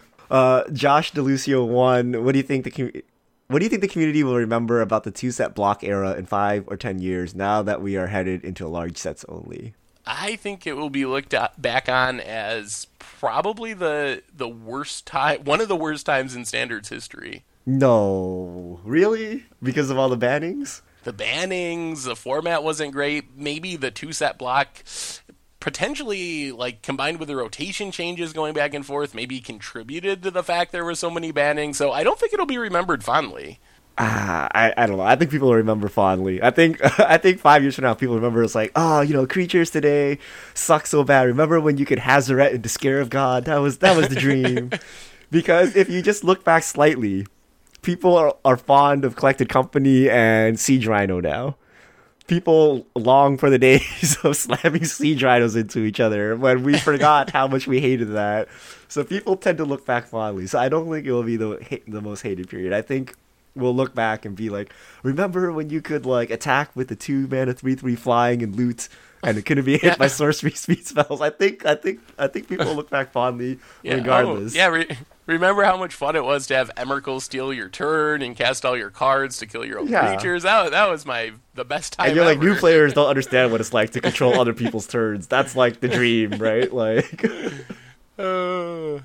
[0.31, 2.23] uh, Josh DeLucio one.
[2.25, 3.01] What do you think the com-
[3.49, 6.25] what do you think the community will remember about the two set block era in
[6.25, 9.75] five or ten years now that we are headed into large sets only?
[10.07, 15.43] I think it will be looked at, back on as probably the the worst time,
[15.43, 17.43] one of the worst times in standards history.
[17.65, 19.45] No, really?
[19.61, 20.81] Because of all the bannings?
[21.03, 23.35] The bannings, the format wasn't great.
[23.35, 24.83] Maybe the two set block
[25.59, 30.43] potentially like combined with the rotation changes going back and forth maybe contributed to the
[30.43, 33.59] fact there were so many bannings so i don't think it'll be remembered fondly
[33.99, 35.03] Ah, I, I don't know.
[35.03, 36.41] I think people remember fondly.
[36.41, 39.25] I think I think five years from now, people remember it's like, oh, you know,
[39.25, 40.19] creatures today
[40.53, 41.23] suck so bad.
[41.23, 43.45] Remember when you could Hazoret into Scarab God?
[43.45, 44.69] That was that was the dream.
[45.31, 47.25] because if you just look back slightly,
[47.81, 51.55] people are, are fond of Collected Company and Siege Rhino now.
[52.27, 57.31] People long for the days of slamming Siege Rhinos into each other when we forgot
[57.31, 58.47] how much we hated that.
[58.89, 60.45] So people tend to look back fondly.
[60.45, 62.73] So I don't think it will be the the most hated period.
[62.73, 63.15] I think
[63.57, 64.71] we'll look back and be like,
[65.03, 68.87] remember when you could like attack with the two mana three three flying and loot,
[69.23, 69.95] and it couldn't be hit Yeah.
[69.97, 71.21] by sorcery speed spells.
[71.21, 74.55] I think I think I think people look back fondly yeah, oh, regardless.
[74.55, 78.33] yeah re- remember how much fun it was to have Emrakul steal your turn and
[78.35, 80.07] cast all your cards to kill your own Yeah.
[80.15, 83.51] creatures that, that was my the best time And you're like new players don't understand
[83.51, 85.27] what it's like to control other people's turns.
[85.27, 86.71] That's like the dream, right?
[86.71, 87.25] Like,
[88.19, 88.99] Uh,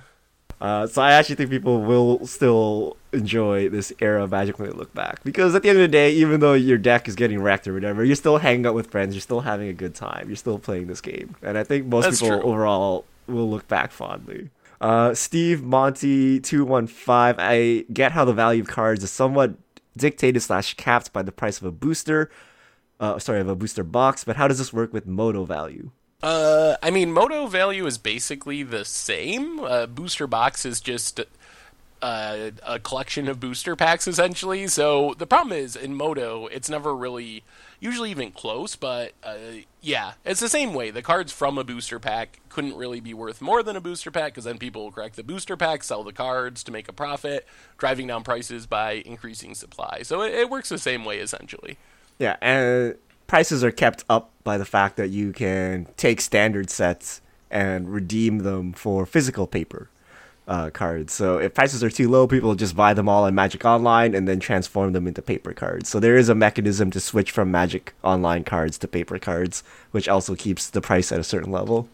[0.60, 4.76] uh, so I actually think people will still enjoy this era of Magic when they
[4.76, 7.40] look back because at the end of the day, even though your deck is getting
[7.40, 9.14] wrecked or whatever, you're still hanging out with friends.
[9.14, 10.28] You're still having a good time.
[10.28, 12.50] You're still playing this game, and I think most That's people true.
[12.50, 14.50] overall will look back fondly.
[14.80, 17.36] Uh, Steve Monty two one five.
[17.38, 19.54] I get how the value of cards is somewhat
[19.96, 22.30] dictated slash capped by the price of a booster.
[22.98, 24.24] Uh, sorry, of a booster box.
[24.24, 25.90] But how does this work with MODO value?
[26.22, 29.60] Uh, I mean, MODO value is basically the same.
[29.60, 31.20] Uh, booster box is just
[32.02, 34.66] uh, a collection of booster packs, essentially.
[34.66, 37.44] So the problem is in MODO, it's never really,
[37.78, 38.74] usually even close.
[38.74, 39.36] But uh,
[39.80, 40.90] yeah, it's the same way.
[40.90, 44.32] The cards from a booster pack couldn't really be worth more than a booster pack
[44.32, 47.46] because then people will crack the booster pack, sell the cards to make a profit,
[47.78, 50.00] driving down prices by increasing supply.
[50.02, 51.78] So it, it works the same way essentially.
[52.18, 52.96] Yeah, and
[53.28, 58.38] prices are kept up by the fact that you can take standard sets and redeem
[58.38, 59.88] them for physical paper
[60.48, 61.12] uh, cards.
[61.12, 64.26] So if prices are too low, people just buy them all on Magic Online and
[64.26, 65.88] then transform them into paper cards.
[65.88, 69.62] So there is a mechanism to switch from Magic Online cards to paper cards,
[69.92, 71.88] which also keeps the price at a certain level.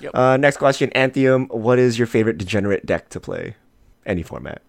[0.00, 0.14] Yep.
[0.14, 1.48] Uh, next question, Anthium.
[1.50, 3.56] What is your favorite degenerate deck to play?
[4.04, 4.62] Any format.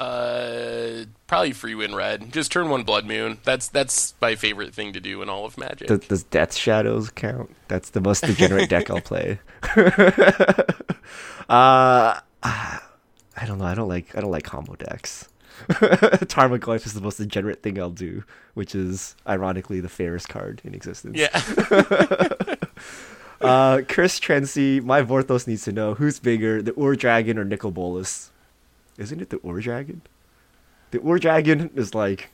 [0.00, 2.32] Uh, probably free win red.
[2.32, 3.38] Just turn one blood moon.
[3.44, 5.86] That's that's my favorite thing to do in all of Magic.
[5.86, 7.54] Does, does Death Shadows count?
[7.68, 9.38] That's the most degenerate deck I'll play.
[11.48, 13.64] uh, I don't know.
[13.64, 14.16] I don't like.
[14.16, 15.28] I don't like combo decks.
[15.68, 18.24] Tarmogoyf is the most degenerate thing I'll do,
[18.54, 21.16] which is ironically the fairest card in existence.
[21.18, 22.54] yeah.
[23.40, 27.72] Uh, Chris Trency, my Vorthos needs to know who's bigger, the Ur Dragon or Nicol
[27.72, 28.30] Bolas?
[28.98, 30.00] Isn't it the Ur Dragon?
[30.92, 32.30] The Ur Dragon is like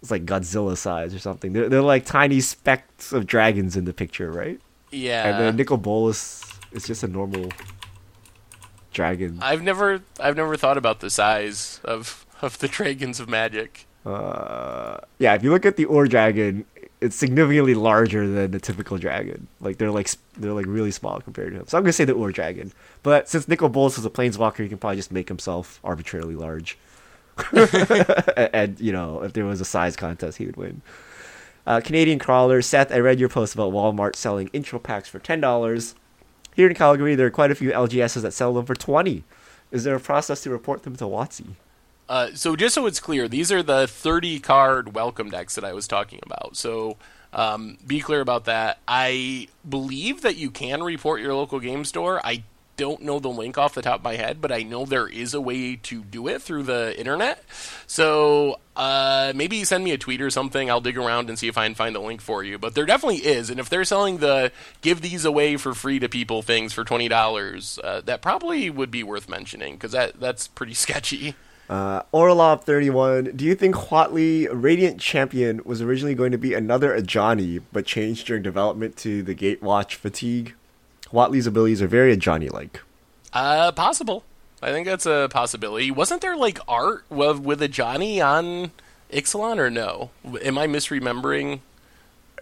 [0.00, 1.52] it's like Godzilla size or something.
[1.52, 4.60] They're, they're like tiny specks of dragons in the picture, right?
[4.90, 5.28] yeah.
[5.28, 7.50] And then Nicol Bolas is just a normal
[8.92, 9.38] dragon.
[9.40, 13.86] I've never I've never thought about the size of of the dragons of Magic.
[14.04, 16.64] Uh, yeah, if you look at the Ur Dragon,
[17.00, 19.46] it's significantly larger than the typical dragon.
[19.60, 21.66] Like they're like they're like really small compared to him.
[21.66, 22.72] So I'm gonna say the Ur Dragon.
[23.02, 26.78] But since Nicol Bolas is a planeswalker, he can probably just make himself arbitrarily large.
[27.52, 30.82] and, and, you know, if there was a size contest, he would win.
[31.66, 35.40] Uh, Canadian crawler Seth, I read your post about Walmart selling intro packs for ten
[35.40, 35.94] dollars.
[36.54, 39.24] Here in Calgary, there are quite a few LGSs that sell them for twenty.
[39.70, 41.54] Is there a process to report them to WotC?
[42.08, 45.72] Uh, so just so it's clear, these are the 30 card welcome decks that I
[45.72, 46.56] was talking about.
[46.56, 46.98] So
[47.32, 48.80] um, be clear about that.
[48.86, 52.20] I believe that you can report your local game store.
[52.22, 52.42] I
[52.76, 55.34] don't know the link off the top of my head, but I know there is
[55.34, 57.44] a way to do it through the internet.
[57.86, 60.70] So uh, maybe send me a tweet or something.
[60.70, 62.58] I'll dig around and see if I can find the link for you.
[62.58, 63.50] But there definitely is.
[63.50, 67.78] And if they're selling the give these away for free to people things for $20,
[67.82, 71.34] uh, that probably would be worth mentioning because that, that's pretty sketchy.
[71.68, 73.36] Uh, Orlov 31.
[73.36, 78.26] Do you think Huatli Radiant Champion was originally going to be another Ajani, but changed
[78.26, 80.54] during development to the Gatewatch Fatigue?
[81.12, 82.80] Huatli's abilities are very Ajani like.
[83.32, 84.24] Uh, possible.
[84.62, 85.90] I think that's a possibility.
[85.90, 88.70] Wasn't there like art with, with a Ajani on
[89.12, 90.10] Ixalan or no?
[90.42, 91.60] Am I misremembering?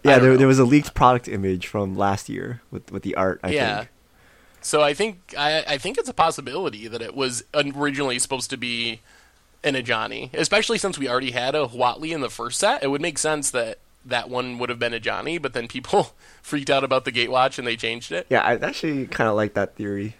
[0.04, 0.36] Yeah, don't there, know.
[0.36, 3.76] there was a leaked product image from last year with, with the art, I yeah.
[3.78, 3.88] think.
[4.62, 8.56] So I think I, I think it's a possibility that it was originally supposed to
[8.56, 9.00] be
[9.64, 12.82] an Ajani, especially since we already had a Huatli in the first set.
[12.82, 16.14] It would make sense that that one would have been a Ajani, but then people
[16.42, 18.26] freaked out about the Gatewatch and they changed it.
[18.30, 20.16] Yeah, I actually kind of like that theory.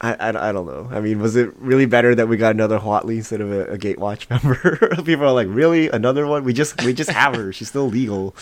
[0.00, 0.88] I, I, I don't know.
[0.92, 3.78] I mean, was it really better that we got another Huatli instead of a, a
[3.78, 5.02] Gatewatch member?
[5.02, 6.44] People are like, really, another one?
[6.44, 7.52] We just we just have her.
[7.52, 8.36] She's still legal.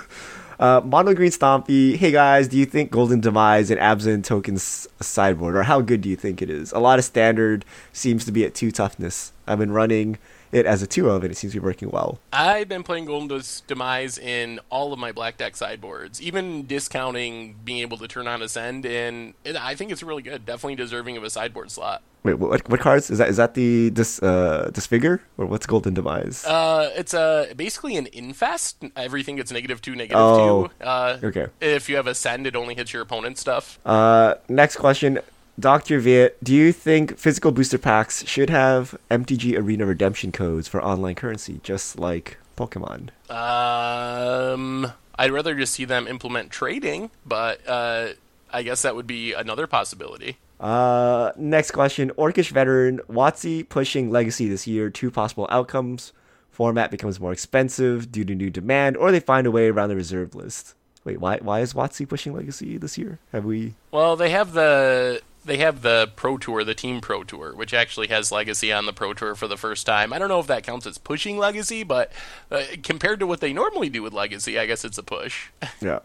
[0.58, 1.96] uh, Mono Green Stompy.
[1.96, 6.08] Hey guys, do you think Golden Demise and Absent tokens sideboard, or how good do
[6.08, 6.72] you think it is?
[6.72, 9.32] A lot of standard seems to be at two toughness.
[9.46, 10.18] I've been running
[10.52, 12.18] it as a two of, and it seems to be working well.
[12.32, 17.78] I've been playing Golden Demise in all of my black deck sideboards, even discounting being
[17.80, 20.46] able to turn on Ascend, and it, I think it's really good.
[20.46, 22.02] Definitely deserving of a sideboard slot.
[22.24, 23.28] Wait, what, what cards is that?
[23.28, 26.44] Is that the this uh disfigure or what's Golden Demise?
[26.44, 28.82] Uh, it's a basically an infest.
[28.96, 30.84] Everything gets negative two, negative Oh, two.
[30.84, 31.46] Uh, okay.
[31.60, 33.78] If you have Ascend, it only hits your opponent's stuff.
[33.86, 35.20] Uh, next question.
[35.58, 35.98] Dr.
[35.98, 41.16] Viet, do you think physical booster packs should have MTG Arena redemption codes for online
[41.16, 43.10] currency, just like Pokemon?
[43.28, 48.10] Um, I'd rather just see them implement trading, but uh,
[48.52, 50.38] I guess that would be another possibility.
[50.60, 52.10] Uh, next question.
[52.10, 54.90] Orcish veteran, WotC pushing Legacy this year.
[54.90, 56.12] Two possible outcomes.
[56.50, 59.96] Format becomes more expensive due to new demand, or they find a way around the
[59.96, 60.74] reserve list.
[61.04, 63.18] Wait, why why is WotC pushing Legacy this year?
[63.32, 67.54] Have we Well, they have the they have the Pro Tour, the Team Pro Tour,
[67.56, 70.12] which actually has Legacy on the Pro Tour for the first time.
[70.12, 72.12] I don't know if that counts as pushing Legacy, but
[72.50, 75.48] uh, compared to what they normally do with Legacy, I guess it's a push.
[75.80, 76.00] Yeah.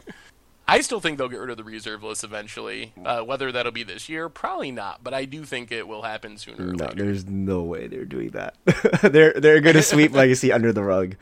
[0.65, 2.94] I still think they'll get rid of the reserve list eventually.
[3.03, 6.38] Uh, whether that'll be this year, probably not, but I do think it will happen
[6.38, 7.03] sooner or No, later.
[7.03, 8.56] there's no way they're doing that.
[9.02, 11.15] they're they're gonna sweep Legacy under the rug.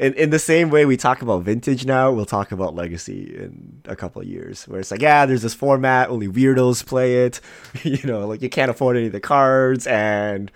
[0.00, 3.82] In in the same way we talk about vintage now, we'll talk about Legacy in
[3.84, 4.66] a couple of years.
[4.66, 7.42] Where it's like, yeah, there's this format, only weirdos play it.
[7.82, 10.50] you know, like you can't afford any of the cards, and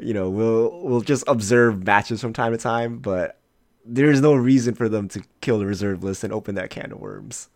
[0.00, 3.38] you know, we'll we'll just observe matches from time to time, but
[3.84, 6.98] there's no reason for them to kill the reserve list and open that can of
[6.98, 7.48] worms.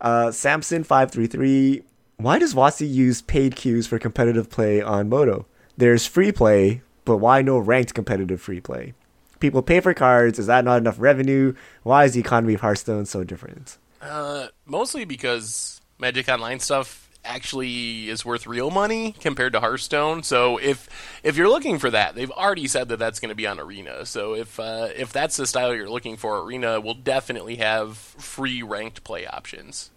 [0.00, 1.84] Uh, Samson five three three.
[2.16, 5.46] Why does WotC use paid queues for competitive play on MODO?
[5.76, 8.94] There's free play, but why no ranked competitive free play?
[9.42, 10.38] People pay for cards.
[10.38, 11.52] Is that not enough revenue?
[11.82, 13.76] Why is the economy of Hearthstone so different?
[14.00, 20.22] Uh, mostly because Magic Online stuff actually is worth real money compared to Hearthstone.
[20.22, 20.88] So if
[21.24, 24.06] if you're looking for that, they've already said that that's going to be on Arena.
[24.06, 28.62] So if uh, if that's the style you're looking for, Arena will definitely have free
[28.62, 29.90] ranked play options.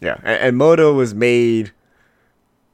[0.00, 1.70] Yeah, and, and MODO was made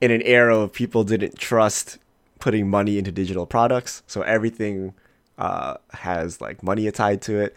[0.00, 1.98] in an era of people didn't trust
[2.38, 4.94] putting money into digital products, so everything
[5.40, 7.56] uh, has like money tied to it.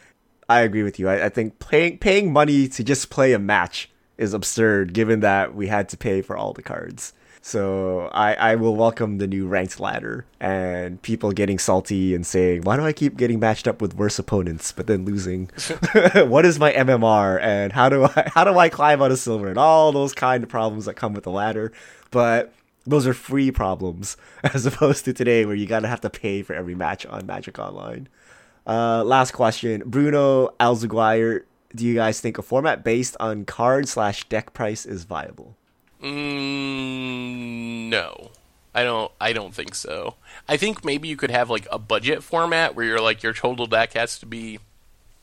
[0.49, 1.10] I agree with you.
[1.10, 5.53] I, I think paying paying money to just play a match is absurd, given that
[5.53, 7.14] we had to pay for all the cards.
[7.45, 12.61] So I, I will welcome the new ranked ladder and people getting salty and saying,
[12.61, 15.51] why do I keep getting matched up with worse opponents but then losing?
[16.15, 19.49] what is my MMR and how do I how do I climb out of silver
[19.49, 21.73] and all those kind of problems that come with the ladder?
[22.11, 22.53] But
[22.85, 26.53] those are free problems as opposed to today where you gotta have to pay for
[26.53, 28.07] every match on Magic Online.
[28.65, 31.43] Uh, last question, Bruno Alzaguire.
[31.76, 35.55] Do you guys think a format based on card slash deck price is viable?
[36.01, 38.31] Mm, no.
[38.76, 40.15] I don't I don't think so.
[40.47, 43.68] I think maybe you could have like a budget format where you're like your total
[43.68, 44.60] deck has to be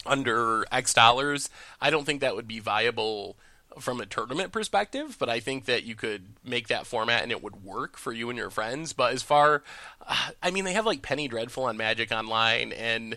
[0.07, 1.51] under X dollars.
[1.81, 3.37] I don't think that would be viable
[3.79, 7.43] from a tournament perspective, but I think that you could make that format and it
[7.43, 8.93] would work for you and your friends.
[8.93, 9.63] But as far,
[10.07, 13.17] uh, I mean, they have like Penny Dreadful on Magic Online, and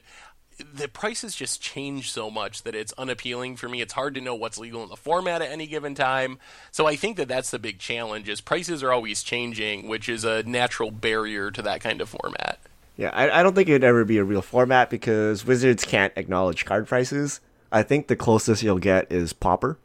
[0.73, 3.81] the prices just change so much that it's unappealing for me.
[3.81, 6.39] It's hard to know what's legal in the format at any given time.
[6.71, 10.23] So I think that that's the big challenge is prices are always changing, which is
[10.23, 12.59] a natural barrier to that kind of format.
[12.97, 16.65] Yeah, I, I don't think it'd ever be a real format because Wizards can't acknowledge
[16.65, 17.39] card prices.
[17.71, 19.80] I think the closest you'll get is Pauper,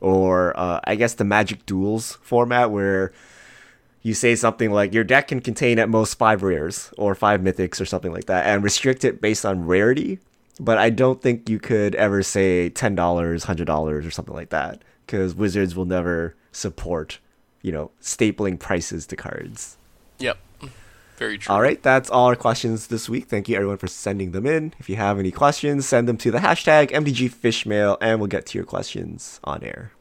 [0.00, 3.12] or uh, I guess the Magic Duels format where
[4.02, 7.80] you say something like your deck can contain at most five rares or five mythics
[7.80, 10.18] or something like that, and restrict it based on rarity.
[10.58, 14.50] But I don't think you could ever say ten dollars, hundred dollars, or something like
[14.50, 17.18] that because Wizards will never support,
[17.62, 19.76] you know, stapling prices to cards.
[20.18, 20.38] Yep.
[21.20, 21.54] Very true.
[21.54, 23.26] All right, that's all our questions this week.
[23.26, 24.72] Thank you everyone for sending them in.
[24.78, 28.58] If you have any questions, send them to the hashtag MTGFishmail and we'll get to
[28.58, 29.92] your questions on air.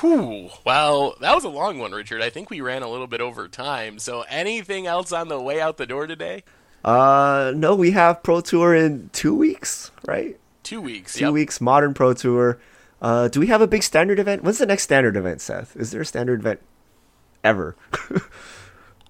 [0.00, 0.50] Whew.
[0.66, 2.22] Well, that was a long one, Richard.
[2.22, 4.00] I think we ran a little bit over time.
[4.00, 6.42] So, anything else on the way out the door today?
[6.84, 10.36] Uh, no, we have Pro Tour in two weeks, right?
[10.64, 11.14] Two weeks.
[11.14, 11.32] Two yep.
[11.34, 12.58] weeks, Modern Pro Tour.
[13.00, 14.42] Uh, do we have a big standard event?
[14.42, 15.76] When's the next standard event, Seth?
[15.76, 16.60] Is there a standard event
[17.44, 17.76] ever?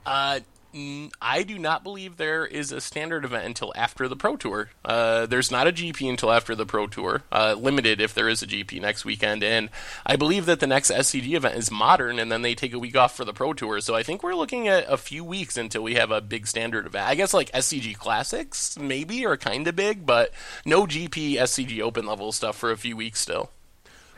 [0.06, 0.40] Uh,
[0.72, 4.70] I do not believe there is a standard event until after the Pro Tour.
[4.84, 8.42] Uh, there's not a GP until after the Pro Tour, uh, limited if there is
[8.42, 9.42] a GP next weekend.
[9.42, 9.70] And
[10.06, 12.96] I believe that the next SCG event is modern, and then they take a week
[12.96, 13.80] off for the Pro Tour.
[13.80, 16.86] So I think we're looking at a few weeks until we have a big standard
[16.86, 17.08] event.
[17.08, 20.32] I guess like SCG Classics maybe are kind of big, but
[20.64, 23.50] no GP SCG Open level stuff for a few weeks still.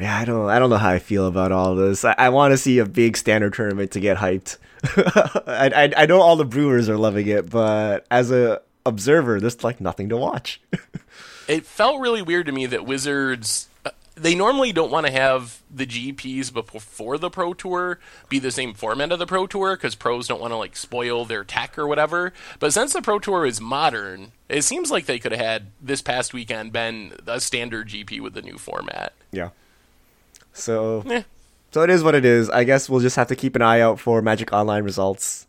[0.03, 2.05] Yeah, I don't, I don't know how I feel about all this.
[2.05, 4.59] I, I want to see a big standard tournament to get hyped.
[5.47, 9.63] I, I, I know all the brewers are loving it, but as a observer, there's
[9.63, 10.61] like nothing to watch.
[11.49, 13.69] it felt really weird to me that Wizards.
[13.87, 18.51] Uh, they normally don't want to have the GPs before the Pro Tour be the
[18.51, 21.79] same format of the Pro Tour because pros don't want to like spoil their tech
[21.79, 22.33] or whatever.
[22.59, 26.03] But since the Pro Tour is modern, it seems like they could have had this
[26.03, 29.13] past weekend been a standard GP with the new format.
[29.31, 29.51] Yeah.
[30.53, 31.23] So, eh.
[31.71, 32.51] so it is what it is.
[32.51, 35.47] I guess we'll just have to keep an eye out for Magic Online results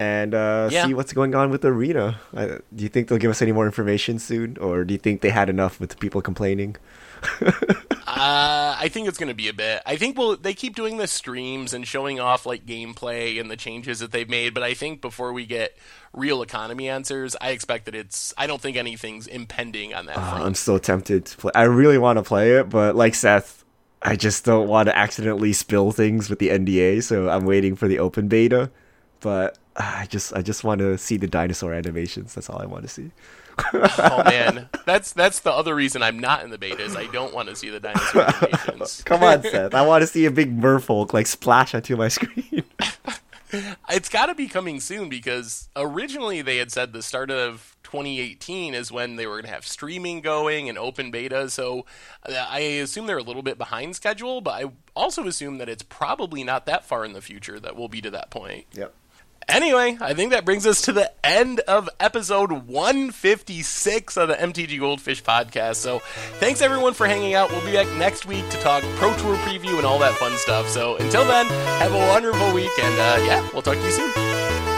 [0.00, 0.86] and uh, yeah.
[0.86, 2.18] see what's going on with the arena.
[2.34, 5.28] Do you think they'll give us any more information soon, or do you think they
[5.30, 6.76] had enough with the people complaining?
[7.22, 9.82] Uh, I think it's going to be a bit.
[9.86, 13.56] I think we'll they keep doing the streams and showing off like gameplay and the
[13.56, 15.76] changes that they've made, but I think before we get
[16.12, 18.34] real economy answers, I expect that it's.
[18.36, 20.18] I don't think anything's impending on that.
[20.18, 21.52] Uh, I'm so tempted to play.
[21.54, 23.64] I really want to play it, but like Seth,
[24.02, 27.88] I just don't want to accidentally spill things with the NDA, so I'm waiting for
[27.88, 28.70] the open beta.
[29.20, 32.34] But I just I just want to see the dinosaur animations.
[32.34, 33.10] That's all I want to see.
[33.74, 37.34] oh man, that's that's the other reason I'm not in the beta is I don't
[37.34, 39.02] want to see the dinosaur animations.
[39.06, 39.74] Come on, Seth.
[39.74, 42.64] I want to see a big merfolk like splash onto my screen.
[43.88, 48.74] it's got to be coming soon because originally they had said the start of 2018
[48.74, 51.50] is when they were going to have streaming going and open beta.
[51.50, 51.84] So
[52.24, 55.82] uh, I assume they're a little bit behind schedule, but I also assume that it's
[55.82, 58.66] probably not that far in the future that we'll be to that point.
[58.72, 58.94] Yep.
[59.50, 64.78] Anyway, I think that brings us to the end of episode 156 of the MTG
[64.78, 65.76] Goldfish podcast.
[65.76, 65.98] So,
[66.38, 67.50] thanks everyone for hanging out.
[67.50, 70.68] We'll be back next week to talk Pro Tour preview and all that fun stuff.
[70.68, 71.46] So, until then,
[71.80, 74.69] have a wonderful week, and uh, yeah, we'll talk to you soon.